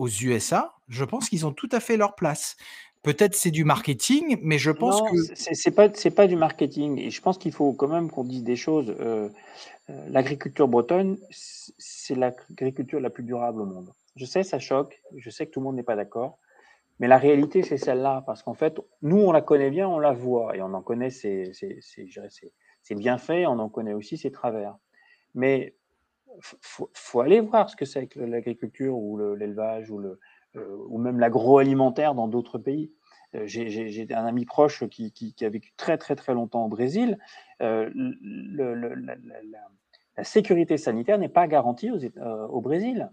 aux 0.00 0.08
USA, 0.08 0.72
je 0.88 1.04
pense 1.04 1.28
qu'ils 1.28 1.44
ont 1.46 1.52
tout 1.52 1.68
à 1.72 1.78
fait 1.78 1.98
leur 1.98 2.14
place. 2.14 2.56
Peut-être 3.02 3.34
c'est 3.34 3.50
du 3.50 3.64
marketing, 3.64 4.38
mais 4.42 4.56
je 4.56 4.70
pense 4.70 5.02
que 5.02 5.16
c'est 5.34 5.70
pas 5.70 5.88
c'est 5.92 6.10
pas 6.10 6.26
du 6.26 6.36
marketing. 6.36 6.98
Et 6.98 7.10
je 7.10 7.20
pense 7.20 7.36
qu'il 7.36 7.52
faut 7.52 7.72
quand 7.74 7.88
même 7.88 8.10
qu'on 8.10 8.24
dise 8.24 8.42
des 8.42 8.56
choses. 8.56 8.94
Euh, 8.98 9.28
euh, 9.90 10.08
l'agriculture 10.08 10.68
bretonne, 10.68 11.18
c'est 11.30 12.14
l'agriculture 12.14 12.98
la 13.00 13.10
plus 13.10 13.24
durable 13.24 13.60
au 13.60 13.66
monde. 13.66 13.92
Je 14.16 14.24
sais, 14.24 14.42
ça 14.42 14.58
choque. 14.58 15.02
Je 15.16 15.28
sais 15.28 15.46
que 15.46 15.50
tout 15.50 15.60
le 15.60 15.64
monde 15.64 15.76
n'est 15.76 15.82
pas 15.82 15.96
d'accord. 15.96 16.38
Mais 16.98 17.08
la 17.08 17.18
réalité, 17.18 17.62
c'est 17.62 17.78
celle-là. 17.78 18.22
Parce 18.26 18.42
qu'en 18.42 18.54
fait, 18.54 18.78
nous, 19.02 19.18
on 19.18 19.32
la 19.32 19.42
connaît 19.42 19.70
bien, 19.70 19.86
on 19.88 19.98
la 19.98 20.12
voit. 20.12 20.56
Et 20.56 20.62
on 20.62 20.72
en 20.72 20.82
connaît 20.82 21.10
ses, 21.10 21.52
ses 21.52 22.94
bienfaits, 22.94 23.44
on 23.46 23.58
en 23.58 23.68
connaît 23.68 23.94
aussi 23.94 24.16
ses 24.16 24.30
travers. 24.30 24.76
Mais 25.34 25.74
faut, 26.40 26.90
faut 26.94 27.20
aller 27.20 27.40
voir 27.40 27.70
ce 27.70 27.76
que 27.76 27.84
c'est 27.84 28.06
que 28.06 28.20
l'agriculture 28.20 28.96
ou 28.96 29.18
l'élevage 29.36 29.90
ou, 29.90 30.00
euh, 30.56 30.76
ou 30.88 30.98
même 30.98 31.20
l'agroalimentaire 31.20 32.14
dans 32.14 32.28
d'autres 32.28 32.58
pays. 32.58 32.92
Euh, 33.36 33.46
j'ai 33.46 34.06
un 34.12 34.26
ami 34.26 34.44
proche 34.44 34.84
qui, 34.88 35.34
a 35.42 35.48
vécu 35.48 35.72
très 35.76 35.96
très 35.96 36.16
très 36.16 36.34
longtemps 36.34 36.64
au 36.64 36.68
Brésil. 36.68 37.18
Euh, 37.62 37.88
la, 37.94 40.24
sécurité 40.24 40.76
sanitaire 40.76 41.18
n'est 41.18 41.28
pas 41.28 41.46
garantie 41.46 41.90
au 41.90 42.60
Brésil. 42.60 43.10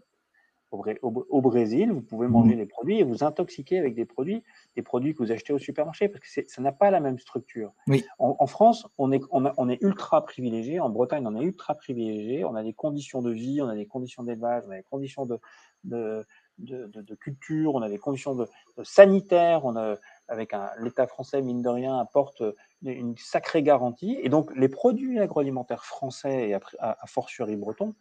Au, 0.72 1.42
Brésil, 1.42 1.94
vous 1.94 2.02
pouvez 2.02 2.28
manger 2.28 2.56
mmh. 2.56 2.58
des 2.58 2.66
produits 2.66 3.00
et 3.00 3.04
vous 3.04 3.24
intoxiquer 3.24 3.80
avec 3.80 3.96
des 3.96 4.04
produits, 4.04 4.44
des 4.76 4.82
produits 4.82 5.14
que 5.14 5.20
vous 5.20 5.32
achetez 5.32 5.54
au 5.54 5.60
supermarché, 5.60 6.10
parce 6.10 6.28
que 6.28 6.42
ça 6.46 6.62
n'a 6.62 6.74
pas 6.74 6.92
la 6.92 7.00
même 7.00 7.20
structure. 7.20 7.74
Oui. 7.88 8.04
En, 8.20 8.48
France, 8.48 8.86
on 8.98 9.14
est, 9.14 9.22
on, 9.32 9.70
est 9.70 9.82
ultra 9.82 10.26
privilégié. 10.26 10.82
En 10.82 10.90
Bretagne, 10.90 11.26
on 11.26 11.40
est 11.40 11.44
ultra 11.44 11.74
privilégié. 11.76 12.44
On 12.44 12.56
a 12.56 12.64
des 12.64 12.74
conditions 12.74 13.22
de 13.22 13.32
vie, 13.32 13.62
on 13.62 13.70
a 13.70 13.76
des 13.76 13.86
conditions 13.86 14.24
d'élevage, 14.24 14.64
on 14.68 14.72
a 14.72 14.78
des 14.78 14.84
conditions 14.84 15.26
de, 15.26 15.40
de, 15.86 16.26
de, 16.58 17.16
culture, 17.16 17.76
on 17.76 17.82
a 17.82 17.88
des 17.88 17.98
conditions 17.98 18.36
de, 18.36 18.48
sanitaires. 18.84 19.64
On 19.64 19.78
a, 19.78 19.96
avec 20.28 20.54
l'État 20.80 21.08
français, 21.08 21.42
mine 21.42 21.62
de 21.62 21.70
rien, 21.70 21.98
apporte 21.98 22.44
une 22.84 23.16
sacrée 23.18 23.64
garantie. 23.64 24.18
Et 24.22 24.28
donc, 24.28 24.54
les 24.56 24.70
produits 24.70 25.20
agroalimentaires 25.20 25.86
français 25.86 26.50
et 26.50 26.54
à, 26.56 26.60
à, 26.80 27.08
fortiori 27.08 27.56
bretons, 27.56 27.96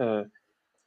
euh, 0.00 0.24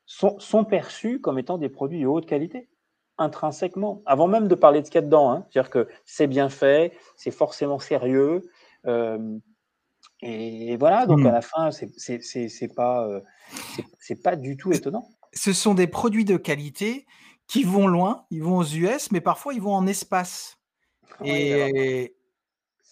sont, 0.06 0.66
perçus 0.66 1.20
comme 1.20 1.39
étant 1.39 1.58
des 1.58 1.70
produits 1.70 2.02
de 2.02 2.08
haute 2.08 2.26
qualité, 2.26 2.70
intrinsèquement, 3.18 4.02
avant 4.06 4.28
même 4.28 4.48
de 4.48 4.56
parler 4.56 4.82
de 4.82 4.86
ce 4.86 4.92
qu'il 4.92 5.00
y 5.00 5.04
a 5.04 5.06
dedans. 5.06 5.32
Hein. 5.32 5.46
C'est-à-dire 5.50 5.70
que 5.70 5.88
c'est 6.06 6.28
bien 6.28 6.50
fait, 6.50 6.94
c'est 7.16 7.32
forcément 7.32 7.80
sérieux. 7.80 8.50
Euh, 8.86 9.38
et 10.22 10.78
voilà, 10.78 11.06
donc 11.06 11.20
à 11.20 11.30
hmm. 11.30 11.34
la 11.34 11.42
fin, 11.42 11.72
c'est 11.72 12.76
pas, 12.76 13.08
euh, 13.08 13.22
c'est 14.00 14.22
pas 14.22 14.36
du 14.36 14.58
tout 14.58 14.72
étonnant. 14.72 15.10
Ce 15.34 15.52
sont 15.52 15.74
des 15.74 15.88
produits 15.88 16.26
de 16.26 16.38
qualité 16.38 17.06
qui 17.48 17.63
vont 17.63 17.88
loin, 17.88 18.26
ils 18.30 18.42
vont 18.42 18.58
aux 18.58 18.66
US, 18.66 19.12
mais 19.12 19.22
parfois 19.22 19.54
ils 19.54 19.62
vont 19.62 19.74
en 19.74 19.86
espace. 19.86 20.58
et 21.24 22.16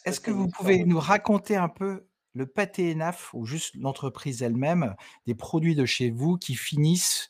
est-ce 0.06 0.20
que 0.20 0.32
vous 0.32 0.48
pouvez 0.50 0.84
nous 0.84 1.00
raconter 1.00 1.56
un 1.56 1.70
peu 1.70 2.08
le 2.34 2.46
pâté 2.46 2.92
ENAF 2.94 3.34
ou 3.34 3.46
juste 3.46 3.76
l'entreprise 3.80 4.42
elle-même, 4.42 4.96
des 5.28 5.36
produits 5.36 5.76
de 5.76 5.86
chez 5.86 6.10
vous 6.10 6.38
qui 6.38 6.56
finissent 6.56 7.30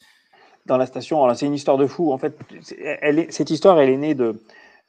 dans 0.66 0.78
la 0.78 0.86
station. 0.86 1.24
Alors 1.24 1.36
c'est 1.36 1.46
une 1.46 1.54
histoire 1.54 1.78
de 1.78 1.88
fou. 1.88 2.12
En 2.12 2.18
fait, 2.18 2.38
elle 2.80 3.20
est, 3.20 3.32
cette 3.32 3.50
histoire, 3.50 3.80
elle 3.80 3.90
est 3.90 3.98
née 3.98 4.14
de, 4.14 4.42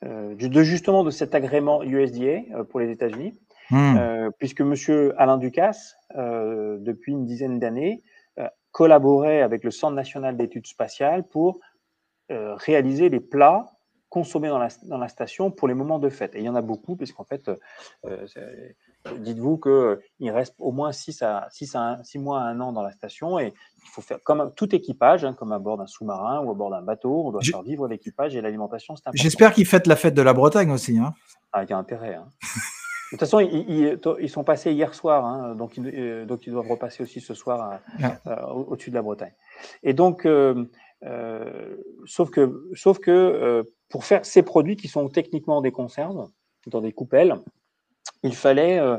euh, 0.04 0.34
de 0.34 0.62
justement 0.62 1.04
de 1.04 1.10
cet 1.10 1.34
agrément 1.34 1.82
USDA 1.82 2.24
euh, 2.54 2.64
pour 2.64 2.80
les 2.80 2.90
États-Unis, 2.90 3.38
hmm. 3.70 3.96
euh, 3.96 4.30
puisque 4.38 4.60
Monsieur 4.60 5.14
Alain 5.20 5.38
Ducasse, 5.38 5.96
depuis 6.14 7.12
une 7.12 7.24
dizaine 7.24 7.58
d'années, 7.58 8.02
collaborait 8.70 9.40
avec 9.40 9.64
le 9.64 9.70
Centre 9.70 9.94
national 9.94 10.36
d'études 10.36 10.66
spatiales 10.66 11.24
pour 11.26 11.60
réaliser 12.28 13.08
les 13.08 13.20
plats 13.20 13.72
consommés 14.12 14.48
dans 14.48 14.58
la, 14.58 14.68
dans 14.84 14.98
la, 14.98 15.08
station 15.08 15.50
pour 15.50 15.68
les 15.68 15.74
moments 15.74 15.98
de 15.98 16.10
fête. 16.10 16.34
Et 16.34 16.40
il 16.40 16.44
y 16.44 16.48
en 16.48 16.54
a 16.54 16.60
beaucoup, 16.60 16.96
puisqu'en 16.96 17.24
fait, 17.24 17.50
dites-vous 19.18 19.58
qu'il 19.58 20.30
reste 20.30 20.54
au 20.58 20.72
moins 20.72 20.92
6, 20.92 21.22
à, 21.22 21.48
6, 21.50 21.74
à 21.74 22.00
6 22.04 22.18
mois 22.18 22.40
à 22.40 22.44
un 22.44 22.60
an 22.60 22.72
dans 22.72 22.82
la 22.82 22.92
station 22.92 23.38
et 23.38 23.46
il 23.84 23.88
faut 23.90 24.02
faire 24.02 24.18
comme 24.22 24.52
tout 24.54 24.74
équipage, 24.74 25.24
hein, 25.24 25.34
comme 25.34 25.52
à 25.52 25.58
bord 25.58 25.76
d'un 25.76 25.86
sous-marin 25.86 26.40
ou 26.40 26.50
à 26.50 26.54
bord 26.54 26.70
d'un 26.70 26.82
bateau, 26.82 27.26
on 27.26 27.32
doit 27.32 27.42
faire 27.42 27.62
vivre 27.62 27.88
l'équipage 27.88 28.36
et 28.36 28.40
l'alimentation, 28.40 28.94
J'espère 29.14 29.52
qu'ils 29.52 29.66
fêtent 29.66 29.86
la 29.86 29.96
fête 29.96 30.14
de 30.14 30.22
la 30.22 30.32
Bretagne 30.32 30.70
aussi. 30.70 30.98
Hein. 30.98 31.14
Ah, 31.52 31.64
il 31.64 31.70
y 31.70 31.72
a 31.72 31.78
intérêt. 31.78 32.14
Hein. 32.14 32.28
de 32.42 33.10
toute 33.10 33.20
façon, 33.20 33.40
ils, 33.40 33.98
ils, 34.20 34.30
sont 34.30 34.44
passés 34.44 34.72
hier 34.72 34.94
soir, 34.94 35.24
hein, 35.24 35.54
donc, 35.54 35.76
ils, 35.76 35.86
euh, 35.86 36.24
donc 36.24 36.46
ils 36.46 36.52
doivent 36.52 36.68
repasser 36.68 37.02
aussi 37.02 37.20
ce 37.20 37.34
soir 37.34 37.80
euh, 38.26 38.46
au-dessus 38.46 38.90
de 38.90 38.94
la 38.94 39.02
Bretagne. 39.02 39.34
Et 39.82 39.92
donc, 39.92 40.24
euh, 40.24 40.64
sauf 42.06 42.30
que, 42.30 42.70
sauf 42.74 42.98
que 43.00 43.64
pour 43.92 44.06
faire 44.06 44.24
ces 44.24 44.42
produits 44.42 44.76
qui 44.76 44.88
sont 44.88 45.06
techniquement 45.10 45.60
des 45.60 45.70
conserves, 45.70 46.26
dans 46.66 46.80
des 46.80 46.92
coupelles, 46.92 47.36
il 48.22 48.34
fallait, 48.34 48.78
euh, 48.78 48.96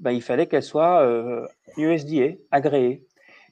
bah, 0.00 0.12
il 0.12 0.20
fallait 0.20 0.46
qu'elle 0.46 0.62
soit 0.62 1.00
euh, 1.00 1.48
USDA, 1.78 2.36
agréée. 2.50 3.06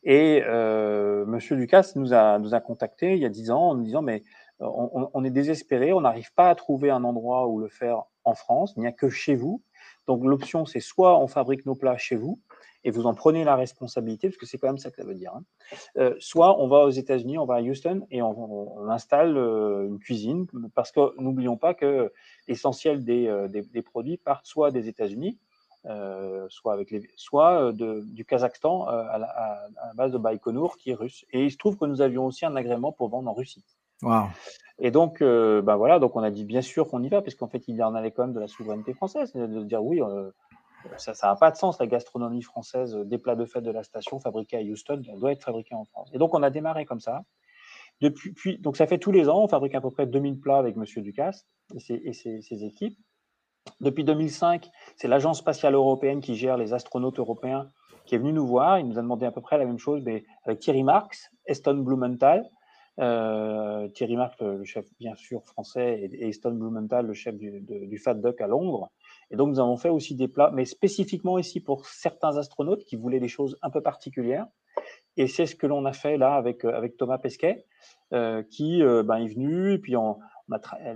Et 0.04 0.42
euh, 0.44 1.24
Monsieur 1.24 1.56
Lucas 1.56 1.92
nous 1.96 2.12
a, 2.12 2.38
nous 2.38 2.54
a 2.54 2.60
contacté 2.60 3.14
il 3.14 3.20
y 3.20 3.24
a 3.24 3.30
dix 3.30 3.50
ans 3.50 3.70
en 3.70 3.74
nous 3.74 3.84
disant 3.84 4.02
mais 4.02 4.22
on, 4.60 5.08
on 5.14 5.24
est 5.24 5.30
désespéré, 5.30 5.92
on 5.92 6.02
n'arrive 6.02 6.32
pas 6.34 6.50
à 6.50 6.54
trouver 6.54 6.90
un 6.90 7.04
endroit 7.04 7.48
où 7.48 7.58
le 7.58 7.68
faire 7.68 8.02
en 8.24 8.34
France, 8.34 8.74
il 8.76 8.80
n'y 8.80 8.86
a 8.86 8.92
que 8.92 9.08
chez 9.08 9.34
vous. 9.34 9.62
Donc 10.06 10.24
l'option 10.24 10.66
c'est 10.66 10.80
soit 10.80 11.18
on 11.18 11.26
fabrique 11.26 11.64
nos 11.64 11.74
plats 11.74 11.96
chez 11.96 12.16
vous, 12.16 12.38
et 12.84 12.90
vous 12.90 13.06
en 13.06 13.14
prenez 13.14 13.44
la 13.44 13.56
responsabilité, 13.56 14.28
parce 14.28 14.38
que 14.38 14.46
c'est 14.46 14.58
quand 14.58 14.68
même 14.68 14.78
ça 14.78 14.90
que 14.90 14.96
ça 14.96 15.04
veut 15.04 15.14
dire. 15.14 15.32
Hein. 15.34 15.44
Euh, 15.98 16.14
soit 16.18 16.60
on 16.60 16.68
va 16.68 16.78
aux 16.78 16.90
États-Unis, 16.90 17.38
on 17.38 17.46
va 17.46 17.56
à 17.56 17.60
Houston 17.60 18.06
et 18.10 18.22
on, 18.22 18.88
installe 18.88 19.36
euh, 19.36 19.86
une 19.86 19.98
cuisine, 19.98 20.46
parce 20.74 20.90
que 20.90 21.18
n'oublions 21.20 21.56
pas 21.56 21.74
que 21.74 22.12
l'essentiel 22.48 23.04
des, 23.04 23.28
euh, 23.28 23.48
des, 23.48 23.82
produits 23.82 24.16
partent 24.16 24.46
soit 24.46 24.70
des 24.70 24.88
États-Unis, 24.88 25.38
soit, 26.48 26.72
avec 26.72 26.90
les, 26.90 27.08
soit 27.16 27.72
de, 27.72 28.02
du 28.06 28.24
Kazakhstan 28.24 28.86
à 28.86 29.18
la, 29.18 29.26
à, 29.26 29.68
la, 29.86 29.94
base 29.94 30.12
de 30.12 30.18
Baïkonour 30.18 30.76
qui 30.76 30.90
est 30.90 30.94
russe. 30.94 31.24
Et 31.32 31.44
il 31.44 31.50
se 31.50 31.56
trouve 31.56 31.76
que 31.76 31.86
nous 31.86 32.00
avions 32.00 32.26
aussi 32.26 32.44
un 32.44 32.54
agrément 32.54 32.92
pour 32.92 33.08
vendre 33.08 33.28
en 33.28 33.32
Russie. 33.32 33.64
Wow. 34.02 34.26
Et 34.78 34.90
donc, 34.90 35.20
ben 35.20 35.76
voilà, 35.76 35.98
donc 35.98 36.14
on 36.14 36.22
a 36.22 36.30
dit 36.30 36.44
bien 36.44 36.62
sûr 36.62 36.88
qu'on 36.88 37.02
y 37.02 37.08
va, 37.08 37.20
parce 37.20 37.34
qu'en 37.34 37.48
fait, 37.48 37.64
il 37.66 37.76
y 37.76 37.82
en 37.82 37.94
avait 37.94 38.12
quand 38.12 38.22
même 38.22 38.34
de 38.34 38.40
la 38.40 38.48
souveraineté 38.48 38.94
française, 38.94 39.32
de 39.32 39.62
dire 39.64 39.82
oui, 39.82 40.00
ça 40.96 41.12
n'a 41.28 41.36
pas 41.36 41.50
de 41.50 41.56
sens, 41.56 41.78
la 41.78 41.86
gastronomie 41.86 42.42
française 42.42 42.96
des 43.04 43.18
plats 43.18 43.36
de 43.36 43.44
fête 43.44 43.64
de 43.64 43.70
la 43.70 43.82
station 43.82 44.18
fabriqués 44.18 44.58
à 44.58 44.60
Houston, 44.60 45.02
doit 45.16 45.32
être 45.32 45.44
fabriquée 45.44 45.74
en 45.74 45.84
France. 45.84 46.10
Et 46.12 46.18
donc, 46.18 46.34
on 46.34 46.42
a 46.42 46.50
démarré 46.50 46.84
comme 46.84 47.00
ça. 47.00 47.22
Depuis, 48.00 48.32
puis, 48.32 48.58
donc, 48.58 48.76
ça 48.76 48.86
fait 48.86 48.98
tous 48.98 49.12
les 49.12 49.28
ans, 49.28 49.42
on 49.44 49.48
fabrique 49.48 49.74
à 49.74 49.80
peu 49.80 49.90
près 49.90 50.06
2000 50.06 50.40
plats 50.40 50.58
avec 50.58 50.76
M. 50.76 50.84
Ducasse 51.02 51.46
et 51.88 52.12
ses, 52.12 52.64
équipes. 52.64 52.98
Depuis 53.80 54.02
2005, 54.02 54.68
c'est 54.96 55.08
l'Agence 55.08 55.38
spatiale 55.38 55.74
européenne 55.74 56.20
qui 56.20 56.34
gère 56.34 56.56
les 56.56 56.72
astronautes 56.74 57.18
européens 57.18 57.70
qui 58.04 58.16
est 58.16 58.18
venu 58.18 58.32
nous 58.32 58.46
voir. 58.46 58.80
Il 58.80 58.88
nous 58.88 58.98
a 58.98 59.02
demandé 59.02 59.24
à 59.26 59.30
peu 59.30 59.40
près 59.40 59.58
la 59.58 59.64
même 59.64 59.78
chose, 59.78 60.04
avec 60.44 60.58
Thierry 60.58 60.82
Marx, 60.82 61.30
Eston 61.46 61.76
Blumenthal. 61.76 62.48
Euh, 63.00 63.88
Thierry 63.88 64.16
Marx, 64.16 64.36
le 64.40 64.64
chef 64.64 64.84
bien 64.98 65.14
sûr 65.14 65.44
français, 65.44 66.10
et, 66.12 66.28
Eston 66.28 66.52
Blumenthal, 66.52 67.06
le 67.06 67.14
chef 67.14 67.36
du, 67.36 67.60
du 67.60 67.98
Fat 67.98 68.14
Duck 68.14 68.40
à 68.40 68.48
Londres. 68.48 68.90
Et 69.32 69.36
donc, 69.36 69.48
nous 69.48 69.58
avons 69.58 69.78
fait 69.78 69.88
aussi 69.88 70.14
des 70.14 70.28
plats, 70.28 70.50
mais 70.52 70.66
spécifiquement 70.66 71.38
ici 71.38 71.60
pour 71.60 71.86
certains 71.86 72.36
astronautes 72.36 72.84
qui 72.84 72.96
voulaient 72.96 73.18
des 73.18 73.28
choses 73.28 73.58
un 73.62 73.70
peu 73.70 73.80
particulières. 73.80 74.46
Et 75.16 75.26
c'est 75.26 75.46
ce 75.46 75.56
que 75.56 75.66
l'on 75.66 75.84
a 75.86 75.92
fait 75.92 76.18
là 76.18 76.34
avec, 76.34 76.64
euh, 76.64 76.76
avec 76.76 76.96
Thomas 76.96 77.18
Pesquet, 77.18 77.64
euh, 78.12 78.42
qui 78.42 78.82
euh, 78.82 79.02
ben, 79.02 79.16
est 79.16 79.28
venu, 79.28 79.72
et 79.74 79.78
puis 79.78 79.96
on, 79.96 80.18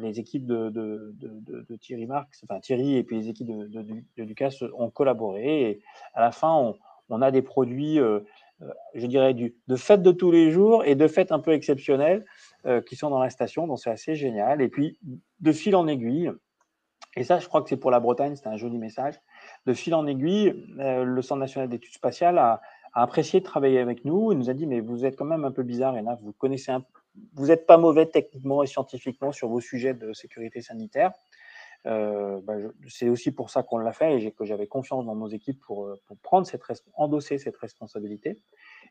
les 0.00 0.20
équipes 0.20 0.46
de, 0.46 0.68
de, 0.68 1.14
de, 1.18 1.76
Thierry 1.76 2.06
Marx, 2.06 2.44
enfin 2.44 2.60
Thierry 2.60 2.96
et 2.96 3.04
puis 3.04 3.16
les 3.16 3.28
équipes 3.30 3.46
de, 3.46 4.22
Lucas 4.22 4.54
ont 4.76 4.90
collaboré. 4.90 5.70
Et 5.70 5.80
à 6.12 6.20
la 6.20 6.30
fin, 6.30 6.74
on, 7.08 7.22
a 7.22 7.30
des 7.30 7.40
produits, 7.40 7.98
je 8.94 9.06
dirais, 9.06 9.32
de 9.32 9.76
fête 9.76 10.02
de 10.02 10.12
tous 10.12 10.30
les 10.30 10.50
jours 10.50 10.84
et 10.84 10.94
de 10.94 11.08
fêtes 11.08 11.32
un 11.32 11.38
peu 11.38 11.52
exceptionnelles 11.52 12.26
qui 12.86 12.96
sont 12.96 13.08
dans 13.08 13.20
la 13.20 13.30
station. 13.30 13.66
Donc 13.66 13.78
c'est 13.78 13.88
assez 13.88 14.14
génial. 14.14 14.60
Et 14.60 14.68
puis, 14.68 14.98
de 15.40 15.52
fil 15.52 15.74
en 15.74 15.86
aiguille, 15.86 16.30
et 17.16 17.24
ça, 17.24 17.38
je 17.38 17.48
crois 17.48 17.62
que 17.62 17.68
c'est 17.68 17.76
pour 17.78 17.90
la 17.90 17.98
Bretagne, 17.98 18.36
c'est 18.36 18.46
un 18.46 18.56
joli 18.56 18.78
message. 18.78 19.14
De 19.64 19.72
fil 19.72 19.94
en 19.94 20.06
aiguille, 20.06 20.66
euh, 20.78 21.02
le 21.02 21.22
Centre 21.22 21.40
national 21.40 21.68
d'études 21.68 21.94
spatiales 21.94 22.38
a, 22.38 22.60
apprécié 22.92 23.40
de 23.40 23.44
travailler 23.44 23.78
avec 23.78 24.06
nous. 24.06 24.32
Il 24.32 24.38
nous 24.38 24.48
a 24.48 24.54
dit, 24.54 24.66
mais 24.66 24.80
vous 24.80 25.04
êtes 25.04 25.16
quand 25.16 25.26
même 25.26 25.44
un 25.44 25.50
peu 25.50 25.62
bizarre, 25.62 25.96
Ena, 25.96 26.14
vous 26.22 26.32
connaissez 26.32 26.72
vous 27.34 27.46
n'êtes 27.46 27.66
pas 27.66 27.78
mauvais 27.78 28.06
techniquement 28.06 28.62
et 28.62 28.66
scientifiquement 28.66 29.32
sur 29.32 29.48
vos 29.48 29.60
sujets 29.60 29.94
de 29.94 30.12
sécurité 30.12 30.60
sanitaire. 30.60 31.12
Euh, 31.86 32.40
bah, 32.42 32.54
c'est 32.88 33.08
aussi 33.08 33.30
pour 33.30 33.50
ça 33.50 33.62
qu'on 33.62 33.78
l'a 33.78 33.92
fait 33.92 34.20
et 34.20 34.32
que 34.32 34.44
j'avais 34.44 34.66
confiance 34.66 35.06
dans 35.06 35.14
nos 35.14 35.28
équipes 35.28 35.60
pour, 35.60 35.94
pour 36.06 36.16
prendre 36.18 36.46
cette 36.46 36.62
endosser 36.94 37.38
cette 37.38 37.56
responsabilité. 37.56 38.38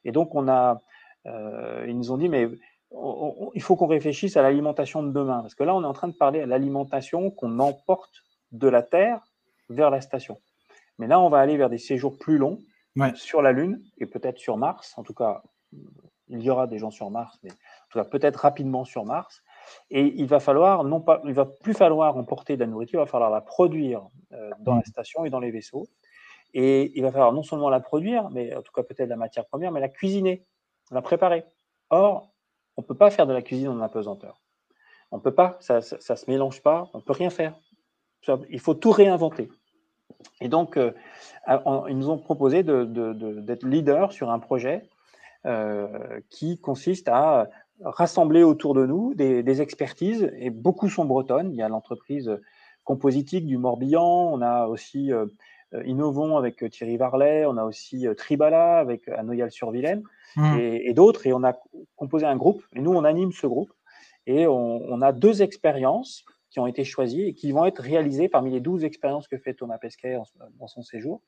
Et 0.06 0.12
donc 0.12 0.34
on 0.34 0.48
a, 0.48 0.82
euh, 1.26 1.86
ils 1.88 1.98
nous 1.98 2.12
ont 2.12 2.18
dit 2.18 2.30
mais 2.30 2.50
il 2.92 3.62
faut 3.62 3.76
qu'on 3.76 3.88
réfléchisse 3.88 4.38
à 4.38 4.42
l'alimentation 4.42 5.04
de 5.04 5.12
demain. 5.12 5.42
Parce 5.42 5.56
que 5.56 5.64
là, 5.64 5.76
on 5.76 5.84
est 5.84 5.88
en 5.88 5.94
train 5.94 6.08
de 6.08 6.14
parler 6.14 6.42
à 6.42 6.46
l'alimentation 6.46 7.32
qu'on 7.32 7.60
emporte 7.60 8.24
de 8.52 8.68
la 8.68 8.84
Terre 8.84 9.22
vers 9.70 9.90
la 9.90 10.02
station. 10.02 10.40
Mais 10.98 11.08
là, 11.08 11.20
on 11.20 11.30
va 11.30 11.40
aller 11.40 11.58
vers 11.58 11.70
des 11.70 11.78
séjours 11.78 12.18
plus 12.18 12.38
longs 12.38 12.60
sur 13.16 13.42
la 13.42 13.52
Lune 13.52 13.84
et 13.98 14.06
peut-être 14.06 14.38
sur 14.38 14.58
Mars. 14.58 14.94
En 14.98 15.04
tout 15.04 15.14
cas, 15.14 15.44
il 16.28 16.42
y 16.42 16.50
aura 16.50 16.68
des 16.68 16.80
gens 16.80 16.92
sur 16.92 17.10
Mars, 17.10 17.38
mais 17.44 17.52
en 17.52 17.88
tout 17.92 18.00
cas, 18.00 18.06
peut-être 18.06 18.38
rapidement 18.38 18.86
sur 18.86 19.06
Mars. 19.06 19.44
Et 19.90 20.14
il 20.16 20.28
va 20.28 20.40
falloir, 20.40 20.84
non 20.84 21.02
pas, 21.02 21.22
il 21.26 21.34
va 21.34 21.46
plus 21.46 21.74
falloir 21.74 22.18
emporter 22.18 22.56
de 22.56 22.62
la 22.62 22.68
nourriture, 22.68 23.00
il 23.02 23.06
va 23.06 23.12
falloir 23.12 23.30
la 23.30 23.42
produire 23.42 24.08
euh, 24.32 24.52
dans 24.60 24.76
la 24.76 24.84
station 24.84 25.26
et 25.26 25.30
dans 25.30 25.40
les 25.40 25.52
vaisseaux. 25.52 25.88
Et 26.54 26.98
il 26.98 27.04
va 27.04 27.12
falloir 27.12 27.34
non 27.34 27.44
seulement 27.44 27.70
la 27.70 27.80
produire, 27.80 28.30
mais 28.30 28.56
en 28.56 28.62
tout 28.62 28.72
cas 28.72 28.84
peut-être 28.84 29.10
la 29.10 29.18
matière 29.18 29.46
première, 29.46 29.72
mais 29.72 29.82
la 29.82 29.90
cuisiner, 29.90 30.46
la 30.92 31.02
préparer. 31.02 31.44
Or, 31.90 32.35
on 32.78 32.82
ne 32.82 32.88
peut 32.88 32.96
pas 32.96 33.10
faire 33.10 33.28
de 33.28 33.34
la 33.34 33.42
cuisine 33.42 33.70
en 33.70 33.82
apesanteur. 33.82 34.42
On 35.12 35.18
ne 35.18 35.22
peut 35.22 35.34
pas, 35.34 35.58
ça 35.60 35.78
ne 35.78 35.82
se 35.82 36.30
mélange 36.30 36.62
pas, 36.62 36.90
on 36.94 36.98
ne 36.98 37.04
peut 37.04 37.14
rien 37.14 37.30
faire. 37.30 37.56
Il 38.50 38.60
faut 38.60 38.74
tout 38.74 38.92
réinventer. 38.92 39.50
Et 40.42 40.50
donc, 40.50 40.78
euh, 40.78 40.92
ils 41.48 41.98
nous 41.98 42.10
ont 42.10 42.18
proposé 42.18 42.64
d'être 42.64 43.66
leader 43.66 44.12
sur 44.12 44.30
un 44.30 44.40
projet 44.40 44.88
euh, 45.46 46.20
qui 46.30 46.60
consiste 46.60 47.08
à 47.08 47.50
rassembler 47.82 48.44
autour 48.44 48.74
de 48.74 48.86
nous 48.86 49.14
des, 49.14 49.62
expertises, 49.62 50.30
et 50.38 50.50
beaucoup 50.50 50.90
sont 50.90 51.06
bretonnes. 51.06 51.52
Il 51.52 51.58
y 51.58 51.62
a 51.62 51.70
l'entreprise 51.70 52.32
compositique 52.84 53.46
du 53.46 53.58
Morbihan, 53.58 54.30
on 54.32 54.42
a 54.42 54.68
aussi 54.68 55.12
euh, 55.12 55.26
Innovons 55.86 56.38
avec 56.38 56.70
Thierry 56.70 56.98
Varlet, 56.98 57.46
on 57.46 57.58
a 57.58 57.64
aussi 57.64 58.08
Tribala 58.18 58.78
avec 58.78 59.08
Anoyal-sur-Vilaine. 59.10 60.04
Mmh. 60.38 60.58
et, 60.60 60.94
d'autres. 60.94 61.28
Et 61.28 61.34
on 61.34 61.44
a 61.44 61.54
composé 61.96 62.26
un 62.26 62.36
groupe. 62.36 62.64
Et 62.74 62.82
nous, 62.82 62.94
on 62.94 63.04
anime 63.04 63.32
ce 63.32 63.48
groupe. 63.48 63.72
Et 64.28 64.48
on, 64.48 65.02
a 65.02 65.12
deux 65.12 65.42
expériences 65.42 66.26
qui 66.50 66.60
ont 66.60 66.68
été 66.68 66.84
choisies 66.84 67.24
et 67.24 67.34
qui 67.34 67.52
vont 67.52 67.66
être 67.66 67.82
réalisées 67.82 68.28
parmi 68.28 68.52
les 68.52 68.60
douze 68.60 68.84
expériences 68.84 69.28
que 69.28 69.38
fait 69.38 69.54
Thomas 69.54 69.78
Pesquet 69.78 70.18
dans 70.60 70.68
son 70.68 70.82
séjour. 70.82 71.22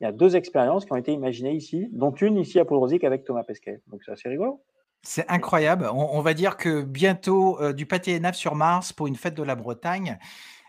Il 0.00 0.04
y 0.04 0.06
a 0.06 0.12
deux 0.12 0.36
expériences 0.36 0.84
qui 0.84 0.92
ont 0.92 0.96
été 0.96 1.12
imaginées 1.12 1.54
ici, 1.54 1.88
dont 1.92 2.12
une 2.12 2.36
ici 2.36 2.58
à 2.58 2.64
Poudrosic 2.64 3.04
avec 3.04 3.24
Thomas 3.24 3.44
Pesquet. 3.44 3.80
Donc 3.88 4.02
c'est 4.04 4.12
assez 4.12 4.28
rigolo. 4.28 4.62
C'est 5.02 5.28
incroyable. 5.30 5.88
On, 5.94 6.20
va 6.20 6.34
dire 6.34 6.56
que 6.58 6.82
bientôt 6.82 7.58
euh, 7.60 7.72
du 7.72 7.86
pâté 7.86 8.16
et 8.16 8.32
sur 8.32 8.54
Mars 8.54 8.92
pour 8.92 9.06
une 9.06 9.16
fête 9.16 9.34
de 9.34 9.42
la 9.42 9.54
Bretagne. 9.54 10.18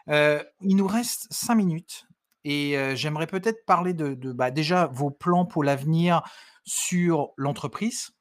Euh, 0.07 0.41
il 0.61 0.77
nous 0.77 0.87
reste 0.87 1.27
cinq 1.31 1.55
minutes 1.55 2.07
et 2.43 2.75
j'aimerais 2.95 3.27
peut-être 3.27 3.65
parler 3.65 3.93
de, 3.93 4.31
bah, 4.31 4.51
déjà 4.51 4.87
vos 4.87 5.11
plans 5.11 5.45
pour 5.45 5.63
l'avenir 5.63 6.21
sur 6.63 7.31
l'entreprise, 7.37 8.11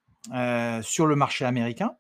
sur 0.83 1.07
le 1.07 1.17
marché 1.17 1.45
américain, 1.45 1.97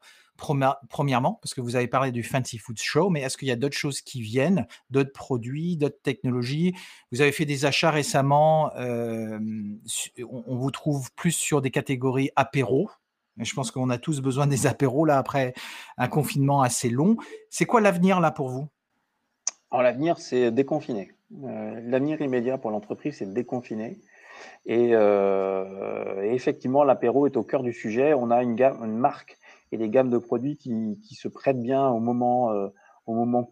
premièrement, 0.88 1.38
parce 1.42 1.54
que 1.54 1.60
vous 1.60 1.76
avez 1.76 1.86
parlé 1.86 2.12
du 2.12 2.22
Fancy 2.22 2.58
Food 2.58 2.78
Show, 2.78 3.10
mais 3.10 3.20
est-ce 3.20 3.36
qu'il 3.36 3.48
y 3.48 3.52
a 3.52 3.56
d'autres 3.56 3.76
choses 3.76 4.00
qui 4.00 4.22
viennent, 4.22 4.66
d'autres 4.90 5.12
produits, 5.12 5.76
d'autres 5.76 6.00
technologies? 6.02 6.74
Vous 7.12 7.20
avez 7.20 7.32
fait 7.32 7.44
des 7.44 7.64
achats 7.64 7.90
récemment, 7.90 8.70
on, 8.76 9.78
vous 10.56 10.70
trouve 10.70 11.10
plus 11.14 11.32
sur 11.32 11.60
des 11.60 11.70
catégories 11.70 12.30
apéro. 12.36 12.90
Je 13.38 13.54
pense 13.54 13.70
qu'on 13.70 13.90
a 13.90 13.98
tous 13.98 14.20
besoin 14.20 14.46
des 14.46 14.66
apéros 14.66 15.04
là 15.04 15.18
après 15.18 15.54
un 15.96 16.08
confinement 16.08 16.62
assez 16.62 16.90
long. 16.90 17.16
C'est 17.48 17.66
quoi 17.66 17.80
l'avenir 17.80 18.20
là 18.20 18.30
pour 18.30 18.48
vous? 18.48 18.68
Alors 19.70 19.82
l'avenir, 19.82 20.18
c'est 20.18 20.50
déconfiner. 20.50 21.12
Euh, 21.32 21.80
l'avenir 21.84 22.20
immédiat 22.20 22.58
pour 22.58 22.70
l'entreprise, 22.70 23.16
c'est 23.18 23.32
déconfiner. 23.32 23.98
Euh, 24.68 26.22
et, 26.22 26.34
effectivement, 26.34 26.84
l'apéro 26.84 27.26
est 27.26 27.36
au 27.36 27.42
cœur 27.42 27.62
du 27.62 27.72
sujet. 27.72 28.14
On 28.14 28.30
a 28.30 28.42
une, 28.42 28.54
gamme, 28.54 28.82
une 28.84 28.96
marque 28.96 29.38
et 29.72 29.78
des 29.78 29.88
gammes 29.88 30.10
de 30.10 30.18
produits 30.18 30.56
qui, 30.56 31.14
se 31.14 31.28
prêtent 31.28 31.60
bien 31.60 31.88
au 31.88 32.00
moment, 32.00 32.52
euh, 32.52 32.68
au 33.06 33.14
moment 33.14 33.48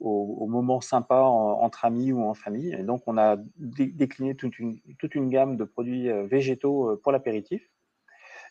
au, 0.00 0.46
moment 0.46 0.80
sympa 0.80 1.20
entre 1.20 1.84
amis 1.84 2.12
ou 2.12 2.22
en 2.22 2.34
famille. 2.34 2.74
Et 2.78 2.82
donc, 2.82 3.02
on 3.06 3.18
a 3.18 3.36
décliné 3.58 4.34
toute 4.34 4.58
une, 4.58 5.28
gamme 5.28 5.56
de 5.56 5.64
produits 5.64 6.08
euh, 6.10 6.26
végétaux 6.26 6.96
pour 7.02 7.12
l'apéritif. 7.12 7.68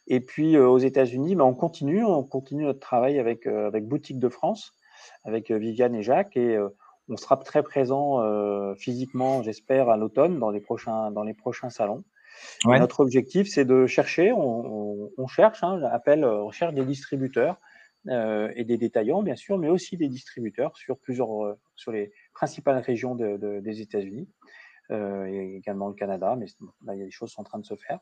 Et 0.07 0.19
puis 0.19 0.57
aux 0.57 0.79
États-Unis, 0.79 1.35
ben, 1.35 1.43
on 1.43 1.53
continue, 1.53 2.03
on 2.03 2.23
continue 2.23 2.63
notre 2.63 2.79
travail 2.79 3.19
avec, 3.19 3.45
avec 3.45 3.87
Boutique 3.87 4.17
de 4.17 4.29
France, 4.29 4.73
avec 5.23 5.51
Viviane 5.51 5.93
et 5.93 6.01
Jacques. 6.01 6.37
On 7.11 7.17
sera 7.17 7.37
très 7.37 7.61
présent 7.61 8.21
euh, 8.21 8.73
physiquement, 8.75 9.43
j'espère, 9.43 9.89
à 9.89 9.97
l'automne 9.97 10.39
dans 10.39 10.49
les 10.49 10.61
prochains 10.61 11.11
dans 11.11 11.23
les 11.23 11.33
prochains 11.33 11.69
salons. 11.69 12.03
Notre 12.65 13.01
objectif, 13.01 13.47
c'est 13.49 13.65
de 13.65 13.85
chercher, 13.85 14.31
on, 14.33 15.27
cherche, 15.27 15.63
hein, 15.63 15.79
on 16.07 16.51
cherche 16.51 16.73
des 16.73 16.85
distributeurs 16.85 17.57
euh, 18.07 18.51
et 18.55 18.63
des 18.63 18.77
détaillants, 18.77 19.21
bien 19.21 19.35
sûr, 19.35 19.57
mais 19.59 19.69
aussi 19.69 19.95
des 19.95 20.07
distributeurs 20.07 20.75
sur 20.75 20.97
plusieurs, 20.97 21.45
euh, 21.45 21.59
sur 21.75 21.91
les 21.91 22.11
principales 22.33 22.79
régions 22.79 23.15
des 23.15 23.81
États-Unis 23.81 24.27
et 24.89 25.55
également 25.55 25.87
le 25.87 25.93
Canada. 25.93 26.35
Mais 26.37 26.47
là, 26.85 26.95
il 26.95 26.99
y 26.99 27.03
a 27.03 27.05
des 27.05 27.11
choses 27.11 27.29
qui 27.29 27.35
sont 27.35 27.41
en 27.41 27.45
train 27.45 27.59
de 27.59 27.65
se 27.65 27.75
faire. 27.75 27.99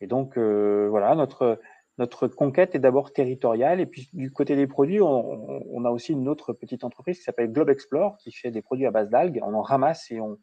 Et 0.00 0.06
donc, 0.06 0.36
voilà, 0.36 1.14
notre 1.14 1.60
notre 1.98 2.28
conquête 2.28 2.74
est 2.74 2.78
d'abord 2.78 3.12
territoriale. 3.12 3.80
Et 3.80 3.86
puis, 3.86 4.10
du 4.12 4.30
côté 4.30 4.56
des 4.56 4.66
produits, 4.66 5.00
on, 5.00 5.84
a 5.84 5.90
aussi 5.90 6.12
une 6.12 6.28
autre 6.28 6.52
petite 6.52 6.84
entreprise 6.84 7.18
qui 7.18 7.24
s'appelle 7.24 7.52
Globe 7.52 7.70
Explore, 7.70 8.16
qui 8.18 8.32
fait 8.32 8.50
des 8.50 8.62
produits 8.62 8.86
à 8.86 8.90
base 8.90 9.08
d'algues. 9.08 9.40
On 9.42 9.54
en 9.54 9.62
ramasse 9.62 10.10
et 10.10 10.20
on, 10.20 10.38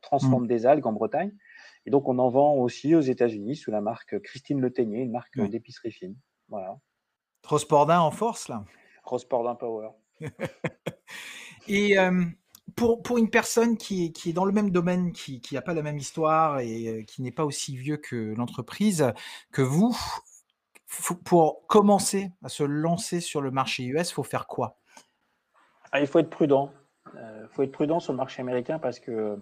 transforme 0.00 0.44
mm. 0.44 0.48
des 0.48 0.66
algues 0.66 0.86
en 0.86 0.92
Bretagne. 0.92 1.32
Et 1.86 1.90
donc, 1.90 2.08
on 2.08 2.18
en 2.18 2.28
vend 2.28 2.54
aussi 2.54 2.94
aux 2.94 3.00
États-Unis 3.00 3.56
sous 3.56 3.72
la 3.72 3.80
marque 3.80 4.20
Christine 4.20 4.60
Le 4.60 4.72
Teignier, 4.72 5.00
une 5.00 5.10
marque 5.10 5.40
d'épicerie 5.40 5.90
fine. 5.90 6.14
Voilà. 6.48 6.78
Rospordin 7.44 8.00
en 8.00 8.12
force, 8.12 8.48
là 8.48 8.64
Rospordin 9.02 9.56
Power. 9.56 9.90
et 11.68 11.98
euh, 11.98 12.24
pour, 12.76 13.02
pour 13.02 13.18
une 13.18 13.30
personne 13.30 13.76
qui 13.76 14.06
est, 14.06 14.12
qui 14.12 14.30
est 14.30 14.32
dans 14.32 14.44
le 14.44 14.52
même 14.52 14.70
domaine, 14.70 15.12
qui 15.12 15.42
n'a 15.50 15.62
pas 15.62 15.74
la 15.74 15.82
même 15.82 15.98
histoire 15.98 16.60
et 16.60 16.86
euh, 16.86 17.02
qui 17.02 17.22
n'est 17.22 17.32
pas 17.32 17.44
aussi 17.44 17.76
vieux 17.76 17.96
que 17.96 18.34
l'entreprise 18.36 19.12
que 19.50 19.62
vous, 19.62 19.96
pour 21.24 21.66
commencer 21.66 22.32
à 22.42 22.48
se 22.48 22.62
lancer 22.62 23.20
sur 23.20 23.40
le 23.40 23.50
marché 23.50 23.84
US, 23.84 24.10
il 24.10 24.14
faut 24.14 24.22
faire 24.22 24.46
quoi? 24.46 24.78
Ah, 25.90 26.00
Il 26.00 26.06
faut 26.06 26.18
être 26.18 26.30
prudent. 26.30 26.70
Il 27.14 27.18
euh, 27.18 27.48
faut 27.48 27.62
être 27.62 27.72
prudent 27.72 28.00
sur 28.00 28.12
le 28.12 28.16
marché 28.16 28.40
américain 28.40 28.78
parce 28.78 28.98
que 28.98 29.38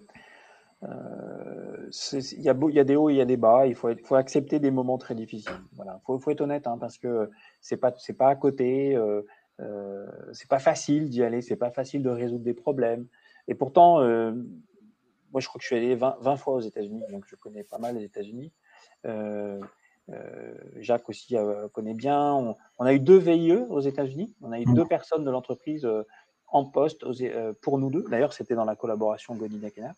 euh, 0.83 1.91
il 2.13 2.41
y, 2.41 2.49
a 2.49 2.85
des 2.85 2.97
hauts, 2.97 3.11
il 3.11 3.17
y 3.17 3.21
a 3.21 3.25
des 3.25 3.37
bas. 3.37 3.67
Il 3.67 3.75
faut, 3.75 4.15
accepter 4.15 4.59
des 4.59 4.71
moments 4.71 4.99
très 4.99 5.15
difficiles. 5.15 5.53
Voilà, 5.75 6.01
faut, 6.07 6.19
faut 6.19 6.31
être 6.31 6.41
honnête 6.41 6.67
hein, 6.67 6.79
parce 6.79 6.99
que 6.99 7.31
c'est 7.61 7.77
pas 7.77 7.93
pas 8.19 8.29
à 8.29 8.37
côté. 8.37 8.97
Euh, 8.97 9.23
euh, 9.61 10.07
c'est 10.33 10.49
pas 10.49 10.59
facile 10.59 11.11
d'y 11.11 11.23
aller. 11.23 11.43
C'est 11.43 11.57
pas 11.57 11.71
facile 11.71 12.03
de 12.03 12.11
résoudre 12.11 12.45
des 12.45 12.55
problèmes. 12.55 13.07
Et 13.49 13.55
pourtant, 13.55 14.01
euh, 14.01 14.33
moi, 15.33 15.41
je 15.41 15.49
crois 15.49 15.59
que 15.59 15.63
je 15.63 15.67
suis 15.67 15.77
allé 15.77 15.95
20, 15.95 16.17
20 16.21 16.37
fois 16.37 16.55
aux 16.55 16.61
États-Unis, 16.61 17.03
donc 17.11 17.25
je 17.27 17.37
connais 17.37 17.65
pas 17.65 17.79
mal 17.79 17.97
les 17.97 18.05
États-Unis. 18.05 18.53
Euh, 20.11 20.55
Jacques 20.77 21.09
aussi 21.09 21.37
connaît 21.73 21.95
bien. 21.95 22.57
On, 22.79 22.85
a 22.85 22.93
eu 22.93 23.01
deux 23.01 23.19
VIE 23.19 23.53
aux 23.69 23.81
États-Unis. 23.81 24.35
On 24.41 24.53
a 24.53 24.61
eu 24.61 24.65
deux 24.65 24.85
personnes 24.85 25.25
de 25.25 25.31
l'entreprise 25.31 25.89
en 26.49 26.65
poste 26.65 27.05
pour 27.61 27.79
nous 27.79 27.91
deux. 27.91 28.05
D'ailleurs, 28.11 28.33
c'était 28.33 28.55
dans 28.55 28.65
la 28.65 28.77
collaboration 28.77 29.35
Godin 29.35 29.69
Kenner. 29.71 29.93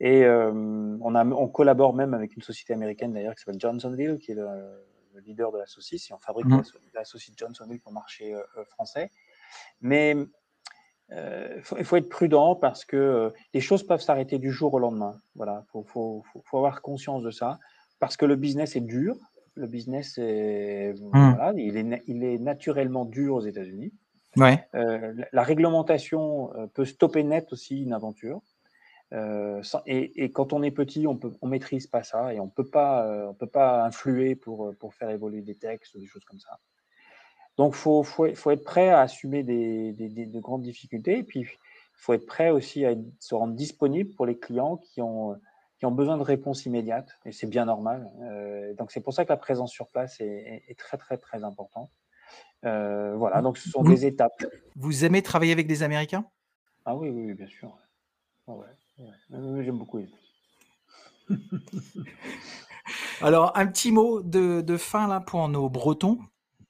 Et 0.00 0.26
on, 0.26 1.14
a, 1.14 1.24
on 1.24 1.48
collabore 1.48 1.94
même 1.94 2.14
avec 2.14 2.36
une 2.36 2.42
société 2.42 2.72
américaine 2.72 3.12
d'ailleurs 3.12 3.34
qui 3.34 3.40
s'appelle 3.40 3.60
Johnsonville, 3.60 4.18
qui 4.18 4.32
est 4.32 4.36
le, 4.36 4.48
leader 5.24 5.52
de 5.52 5.58
la 5.58 5.66
saucisse, 5.66 6.10
et 6.10 6.14
on 6.14 6.18
fabrique 6.18 6.46
mmh. 6.46 6.62
la, 6.94 7.04
saucisse 7.04 7.34
Johnsonville 7.36 7.80
pour 7.80 7.90
le 7.90 7.94
marché 7.94 8.34
français. 8.70 9.10
Mais 9.80 10.16
euh, 11.12 11.60
il 11.78 11.84
faut, 11.84 11.96
être 11.96 12.08
prudent 12.08 12.54
parce 12.54 12.84
que 12.84 12.96
euh, 12.96 13.30
les 13.52 13.60
choses 13.60 13.86
peuvent 13.86 14.00
s'arrêter 14.00 14.38
du 14.38 14.50
jour 14.50 14.72
au 14.74 14.78
lendemain. 14.78 15.20
Voilà, 15.34 15.64
faut, 15.70 15.82
faut, 15.84 16.24
faut, 16.44 16.56
avoir 16.56 16.80
conscience 16.80 17.22
de 17.22 17.30
ça 17.30 17.58
parce 17.98 18.16
que 18.16 18.24
le 18.24 18.36
business 18.36 18.76
est 18.76 18.80
dur. 18.80 19.16
Le 19.54 19.66
business 19.66 20.18
est, 20.18 20.94
hmm. 20.94 21.34
voilà, 21.34 21.52
il 21.56 21.76
est, 21.76 22.02
il 22.06 22.24
est 22.24 22.38
naturellement 22.38 23.04
dur 23.04 23.34
aux 23.34 23.40
États-Unis. 23.40 23.92
Ouais. 24.36 24.66
Euh, 24.74 25.12
la, 25.32 25.42
réglementation 25.42 26.50
peut 26.72 26.86
stopper 26.86 27.22
net 27.22 27.52
aussi 27.52 27.82
une 27.82 27.92
aventure. 27.92 28.40
et, 29.12 30.24
et, 30.24 30.32
quand 30.32 30.54
on 30.54 30.62
est 30.62 30.70
petit, 30.70 31.06
on 31.06 31.20
on 31.42 31.46
maîtrise 31.48 31.86
pas 31.86 32.02
ça 32.02 32.32
et 32.32 32.40
on 32.40 32.48
peut 32.48 32.68
pas, 32.68 33.28
on 33.28 33.34
peut 33.34 33.46
pas 33.46 33.84
influer 33.84 34.34
pour, 34.34 34.74
pour 34.76 34.94
faire 34.94 35.10
évoluer 35.10 35.42
des 35.42 35.56
textes 35.56 35.94
ou 35.94 35.98
des 35.98 36.06
choses 36.06 36.24
comme 36.24 36.40
ça. 36.40 36.58
Donc, 37.58 37.74
il 37.74 37.78
faut, 37.78 38.02
faut, 38.02 38.34
faut, 38.34 38.50
être 38.50 38.64
prêt 38.64 38.88
à 38.88 39.00
assumer 39.00 39.42
des, 39.42 39.92
des, 39.92 40.08
des, 40.08 40.26
de 40.26 40.40
grandes 40.40 40.62
difficultés. 40.62 41.18
Et 41.18 41.22
puis, 41.22 41.40
il 41.40 41.48
faut 41.96 42.14
être 42.14 42.26
prêt 42.26 42.50
aussi 42.50 42.84
à 42.84 42.94
se 43.18 43.34
rendre 43.34 43.54
disponible 43.54 44.14
pour 44.14 44.26
les 44.26 44.38
clients 44.38 44.78
qui 44.78 45.02
ont, 45.02 45.36
qui 45.82 45.86
ont 45.86 45.90
besoin 45.90 46.16
de 46.16 46.22
réponses 46.22 46.64
immédiates. 46.64 47.18
Et 47.24 47.32
c'est 47.32 47.48
bien 47.48 47.64
normal. 47.64 48.08
Euh, 48.20 48.72
donc, 48.74 48.92
c'est 48.92 49.00
pour 49.00 49.12
ça 49.12 49.24
que 49.24 49.30
la 49.30 49.36
présence 49.36 49.72
sur 49.72 49.88
place 49.88 50.20
est, 50.20 50.62
est, 50.68 50.78
très, 50.78 50.96
très, 50.96 51.18
très 51.18 51.42
importante. 51.42 51.90
Euh, 52.64 53.16
voilà, 53.16 53.42
donc 53.42 53.58
ce 53.58 53.68
sont 53.68 53.82
des 53.82 54.06
étapes. 54.06 54.44
Vous 54.76 55.04
aimez 55.04 55.22
travailler 55.22 55.50
avec 55.50 55.66
des 55.66 55.82
Américains? 55.82 56.24
Ah 56.84 56.94
oui, 56.94 57.08
oui, 57.10 57.34
bien 57.34 57.48
sûr. 57.48 57.76
ouais, 58.46 58.68
J'aime 59.28 59.76
beaucoup. 59.76 60.00
Alors, 63.20 63.50
un 63.58 63.66
petit 63.66 63.90
mot 63.90 64.22
de, 64.22 64.60
de, 64.60 64.76
fin 64.76 65.08
là 65.08 65.18
pour 65.18 65.48
nos 65.48 65.68
Bretons 65.68 66.20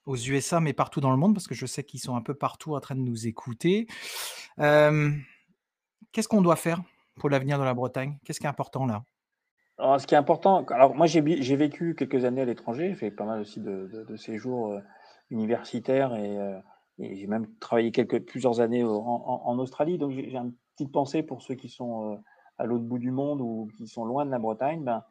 aux 0.06 0.16
USA, 0.16 0.58
mais 0.60 0.72
partout 0.72 1.02
dans 1.02 1.10
le 1.10 1.18
monde, 1.18 1.34
parce 1.34 1.46
que 1.46 1.54
je 1.54 1.66
sais 1.66 1.84
qu'ils 1.84 2.00
sont 2.00 2.16
un 2.16 2.22
peu 2.22 2.32
partout 2.32 2.74
en 2.74 2.80
train 2.80 2.94
de 2.94 3.00
nous 3.00 3.26
écouter. 3.26 3.86
Qu'est-ce 4.56 6.28
qu'on 6.28 6.40
doit 6.40 6.56
faire? 6.56 6.82
Pour 7.18 7.30
l'avenir 7.30 7.58
de 7.58 7.64
la 7.64 7.74
Bretagne? 7.74 8.18
Qu'est-ce 8.24 8.40
qui 8.40 8.46
est 8.46 8.50
important 8.50 8.86
là? 8.86 9.02
Alors, 9.78 10.00
Ce 10.00 10.06
qui 10.06 10.14
est 10.14 10.18
important, 10.18 10.64
alors 10.66 10.94
moi 10.94 11.06
j'ai 11.06 11.20
vécu 11.56 11.94
quelques 11.94 12.24
années 12.24 12.42
à 12.42 12.44
l'étranger, 12.44 12.90
j'ai 12.90 12.94
fait 12.94 13.10
pas 13.10 13.24
mal 13.24 13.40
aussi 13.40 13.60
de, 13.60 14.16
séjours 14.16 14.78
universitaires 15.30 16.14
et, 16.14 16.38
j'ai 16.98 17.26
même 17.26 17.46
travaillé 17.58 17.90
quelques, 17.90 18.20
plusieurs 18.26 18.60
années 18.60 18.84
en, 18.84 19.58
Australie, 19.58 19.98
donc 19.98 20.12
j'ai 20.12 20.36
une 20.36 20.54
petite 20.76 20.92
pensée 20.92 21.22
pour 21.22 21.42
ceux 21.42 21.54
qui 21.54 21.68
sont 21.68 22.22
à 22.58 22.64
l'autre 22.64 22.84
bout 22.84 22.98
du 22.98 23.10
monde 23.10 23.40
ou 23.40 23.68
qui 23.76 23.88
sont 23.88 24.04
loin 24.04 24.24
de 24.24 24.30
la 24.30 24.38
Bretagne. 24.38 24.84
Ben, 24.84 25.02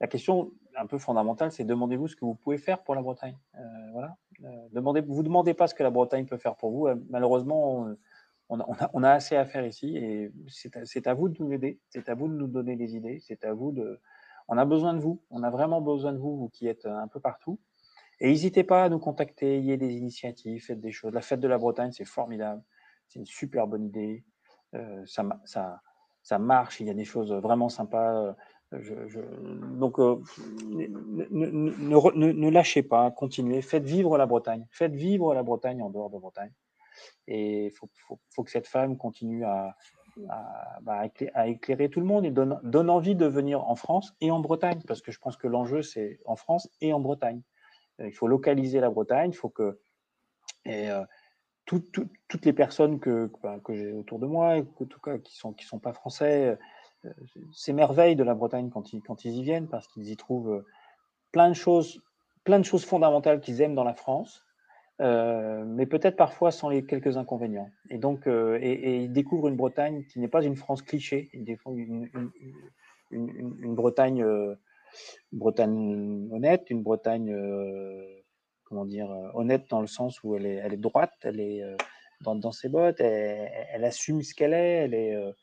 la 0.00 0.06
question 0.06 0.52
un 0.76 0.86
peu 0.86 0.98
fondamentale, 0.98 1.52
c'est 1.52 1.64
demandez-vous 1.64 2.08
ce 2.08 2.16
que 2.16 2.24
vous 2.24 2.34
pouvez 2.34 2.58
faire 2.58 2.82
pour 2.82 2.94
la 2.94 3.02
Bretagne. 3.02 3.36
Euh, 3.56 3.60
voilà. 3.92 4.16
Euh, 4.44 4.48
demandez, 4.72 5.00
vous 5.00 5.18
ne 5.18 5.22
demandez 5.22 5.54
pas 5.54 5.66
ce 5.66 5.74
que 5.74 5.82
la 5.82 5.90
Bretagne 5.90 6.26
peut 6.26 6.36
faire 6.36 6.56
pour 6.56 6.70
vous. 6.70 6.86
Euh, 6.88 6.96
malheureusement, 7.10 7.88
on, 8.48 9.02
a, 9.02 9.10
assez 9.10 9.36
à 9.36 9.44
faire 9.44 9.66
ici 9.66 9.96
et 9.96 10.30
c'est 10.48 11.06
à, 11.06 11.14
vous 11.14 11.28
de 11.28 11.42
nous 11.42 11.52
aider, 11.52 11.80
c'est 11.88 12.08
à 12.08 12.14
vous 12.14 12.28
de 12.28 12.34
nous 12.34 12.46
donner 12.46 12.76
des 12.76 12.94
idées, 12.94 13.18
c'est 13.20 13.44
à 13.44 13.54
vous 13.54 13.72
de. 13.72 14.00
On 14.48 14.58
a 14.58 14.64
besoin 14.66 14.92
de 14.92 15.00
vous, 15.00 15.22
on 15.30 15.42
a 15.42 15.50
vraiment 15.50 15.80
besoin 15.80 16.12
de 16.12 16.18
vous, 16.18 16.36
vous 16.36 16.48
qui 16.50 16.66
êtes 16.66 16.84
un 16.84 17.08
peu 17.08 17.20
partout. 17.20 17.58
Et 18.20 18.28
n'hésitez 18.28 18.62
pas 18.62 18.84
à 18.84 18.88
nous 18.88 18.98
contacter, 18.98 19.58
il 19.58 19.64
y 19.64 19.72
a 19.72 19.76
des 19.76 19.94
initiatives, 19.94 20.62
faites 20.62 20.80
des 20.80 20.92
choses. 20.92 21.12
La 21.14 21.22
fête 21.22 21.40
de 21.40 21.48
la 21.48 21.58
Bretagne, 21.58 21.92
c'est 21.92 22.04
formidable, 22.04 22.62
c'est 23.08 23.18
une 23.18 23.26
super 23.26 23.66
bonne 23.66 23.84
idée, 23.86 24.24
ça, 25.06 25.24
ça, 26.22 26.38
marche, 26.38 26.80
il 26.80 26.86
y 26.86 26.90
a 26.90 26.94
des 26.94 27.04
choses 27.04 27.32
vraiment 27.32 27.68
sympas. 27.68 28.34
Je, 28.72 29.20
donc, 29.78 29.98
euh, 29.98 30.20
ne, 31.30 32.50
lâchez 32.50 32.82
pas, 32.82 33.10
continuez, 33.10 33.62
faites 33.62 33.84
vivre 33.84 34.18
la 34.18 34.26
Bretagne, 34.26 34.66
faites 34.70 34.94
vivre 34.94 35.32
la 35.32 35.42
Bretagne 35.42 35.80
en 35.82 35.90
dehors 35.90 36.10
de 36.10 36.18
Bretagne. 36.18 36.52
Et 37.26 37.66
il 37.66 37.70
faut, 37.70 37.88
que 38.42 38.50
cette 38.50 38.66
femme 38.66 38.96
continue 38.96 39.44
à, 39.44 39.76
bah, 40.82 41.04
éclairer 41.46 41.88
tout 41.88 42.00
le 42.00 42.06
monde 42.06 42.24
et 42.24 42.30
donne, 42.30 42.90
envie 42.90 43.14
de 43.14 43.26
venir 43.26 43.64
en 43.68 43.76
France 43.76 44.14
et 44.20 44.30
en 44.30 44.40
Bretagne, 44.40 44.80
parce 44.86 45.02
que 45.02 45.12
je 45.12 45.18
pense 45.18 45.36
que 45.36 45.48
l'enjeu, 45.48 45.82
c'est 45.82 46.20
en 46.24 46.36
France 46.36 46.68
et 46.80 46.92
en 46.92 47.00
Bretagne. 47.00 47.42
Il 47.98 48.12
faut 48.12 48.26
localiser 48.26 48.80
la 48.80 48.90
Bretagne, 48.90 49.30
il 49.30 49.36
faut 49.36 49.48
que 49.48 49.78
euh, 50.66 51.04
toutes 51.64 52.44
les 52.44 52.52
personnes 52.52 53.00
que, 53.00 53.30
que 53.64 53.74
j'ai 53.74 53.92
autour 53.92 54.18
de 54.18 54.26
moi, 54.26 54.56
en 54.56 54.84
tout 54.84 55.00
cas, 55.00 55.18
qui 55.18 55.38
ne 55.44 55.54
sont, 55.62 55.78
pas 55.78 55.92
français, 55.92 56.58
s'émerveillent 57.52 58.16
de 58.16 58.24
la 58.24 58.34
Bretagne 58.34 58.70
quand 58.70 58.92
ils, 58.92 59.36
y 59.36 59.42
viennent 59.42 59.68
parce 59.68 59.86
qu'ils 59.88 60.10
y 60.10 60.16
trouvent 60.16 60.52
euh, 60.52 60.66
plein 61.32 61.50
de 61.50 61.54
choses 61.54 62.84
fondamentales 62.84 63.40
qu'ils 63.40 63.60
aiment 63.60 63.74
dans 63.74 63.84
la 63.84 63.94
France, 63.94 64.44
euh, 65.00 65.64
mais 65.66 65.86
peut-être 65.86 66.16
parfois 66.16 66.50
sans 66.50 66.68
les 66.68 66.84
quelques 66.84 67.16
inconvénients. 67.16 67.70
Et 67.90 67.98
donc, 67.98 68.26
euh, 68.26 68.58
et, 68.60 68.96
ils 69.04 69.12
découvrent 69.12 69.48
une 69.48 69.56
Bretagne 69.56 70.04
qui 70.04 70.20
n'est 70.20 70.28
pas 70.28 70.44
une 70.44 70.56
France 70.56 70.82
cliché, 70.82 71.30
ils 71.32 71.44
découvrent 71.44 71.78
une, 71.78 73.74
Bretagne, 73.74 74.24
Bretagne 75.32 76.28
honnête, 76.32 76.70
une 76.70 76.82
Bretagne, 76.82 77.36
comment 78.64 78.84
dire, 78.84 79.10
honnête 79.34 79.64
dans 79.70 79.80
le 79.80 79.86
sens 79.86 80.22
où 80.22 80.36
elle 80.36 80.46
est, 80.46 80.54
elle 80.54 80.74
est 80.74 80.78
droite, 80.78 81.14
elle 81.22 81.40
est 81.40 81.62
dans, 82.20 82.52
ses 82.52 82.68
bottes, 82.68 83.00
elle, 83.00 83.84
assume 83.84 84.22
ce 84.22 84.34
qu'elle 84.34 84.54
est, 84.54 84.84
elle 84.84 84.94
est, 84.94 85.34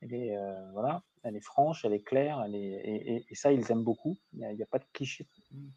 elle 0.00 0.14
est 0.14 0.36
voilà 0.72 1.02
elle 1.22 1.36
est 1.36 1.44
franche, 1.44 1.84
elle 1.84 1.92
est 1.92 2.02
claire, 2.02 2.42
elle 2.44 2.54
est, 2.54 3.24
et, 3.28 3.34
ça, 3.34 3.52
ils 3.52 3.70
aiment 3.70 3.84
beaucoup. 3.84 4.16
Il 4.32 4.40
n'y 4.40 4.62
a, 4.62 4.66
pas 4.66 4.78
de 4.78 4.86
cliché, 4.92 5.26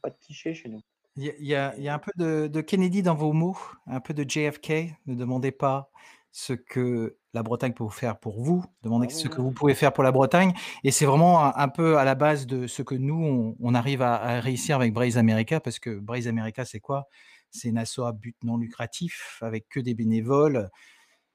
pas 0.02 0.10
de 0.10 0.17
cliché 0.17 0.54
chez 0.54 0.70
nous. 0.70 0.82
Il 1.17 1.26
y, 1.26 1.56
a, 1.56 1.76
il 1.76 1.84
y 1.84 1.89
a, 1.89 1.93
un 1.93 2.00
peu 2.00 2.12
de, 2.15 2.62
Kennedy 2.62 3.04
dans 3.04 3.15
vos 3.15 3.34
mots, 3.34 3.58
un 3.86 4.00
peu 4.00 4.13
de 4.13 4.24
JFK. 4.28 4.95
Ne 5.08 5.15
demandez 5.15 5.52
pas 5.52 5.91
ce 6.32 6.54
que 6.54 7.17
la 7.34 7.43
Bretagne 7.43 7.74
peut 7.74 7.84
vous 7.84 7.89
faire 7.89 8.17
pour 8.17 8.41
vous, 8.41 8.63
demandez 8.82 9.08
ah 9.10 9.13
ce 9.13 9.28
que 9.28 9.41
vous 9.41 9.52
pouvez 9.52 9.74
faire 9.74 9.91
pour 9.91 10.06
la 10.06 10.13
Bretagne. 10.13 10.54
Et 10.86 10.91
c'est 10.91 11.06
vraiment 11.06 11.56
un, 11.58 11.67
peu 11.67 11.97
à 11.97 12.06
la 12.06 12.15
base 12.15 12.47
de 12.47 12.65
ce 12.65 12.82
que 12.82 12.95
nous, 12.95 13.56
on, 13.60 13.76
arrive 13.76 14.02
à, 14.02 14.39
réussir 14.39 14.78
avec 14.78 14.93
Braze 14.93 15.17
America, 15.17 15.60
parce 15.60 15.80
que 15.80 16.00
Braze 16.00 16.30
America, 16.30 16.63
c'est 16.63 16.80
quoi? 16.80 17.08
C'est 17.50 17.67
une 17.67 17.78
asso 17.78 18.00
à 18.00 18.13
but 18.13 18.38
non 18.43 18.56
lucratif, 18.56 19.39
avec 19.41 19.67
que 19.67 19.82
des 19.82 19.93
bénévoles. 19.93 20.69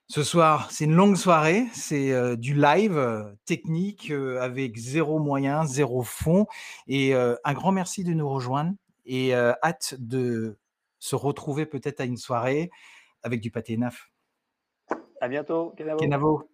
Ce 0.09 0.23
soir, 0.23 0.71
c'est 0.71 0.85
une 0.85 0.95
longue 0.95 1.17
soirée, 1.17 1.67
c'est 1.75 2.37
du 2.39 2.55
live 2.55 3.35
technique 3.45 4.11
avec 4.41 4.79
zéro 4.79 5.19
moyen, 5.19 5.67
zéro 5.67 6.03
fond. 6.03 6.47
Et 6.87 7.15
un 7.15 7.53
grand 7.53 7.73
merci 7.73 8.05
de 8.05 8.15
nous 8.15 8.29
rejoindre 8.29 8.73
et 9.07 9.35
hâte 9.35 9.95
de 9.99 10.59
se 10.99 11.17
retrouver 11.17 11.67
peut-être 11.67 12.01
à 12.01 12.05
une 12.05 12.17
soirée 12.17 12.71
avec 13.23 13.41
du 13.41 13.51
pâté 13.51 13.77
naf. 13.77 14.11
À 15.21 15.29
bientôt, 15.29 15.75
Kenavo. 15.77 16.49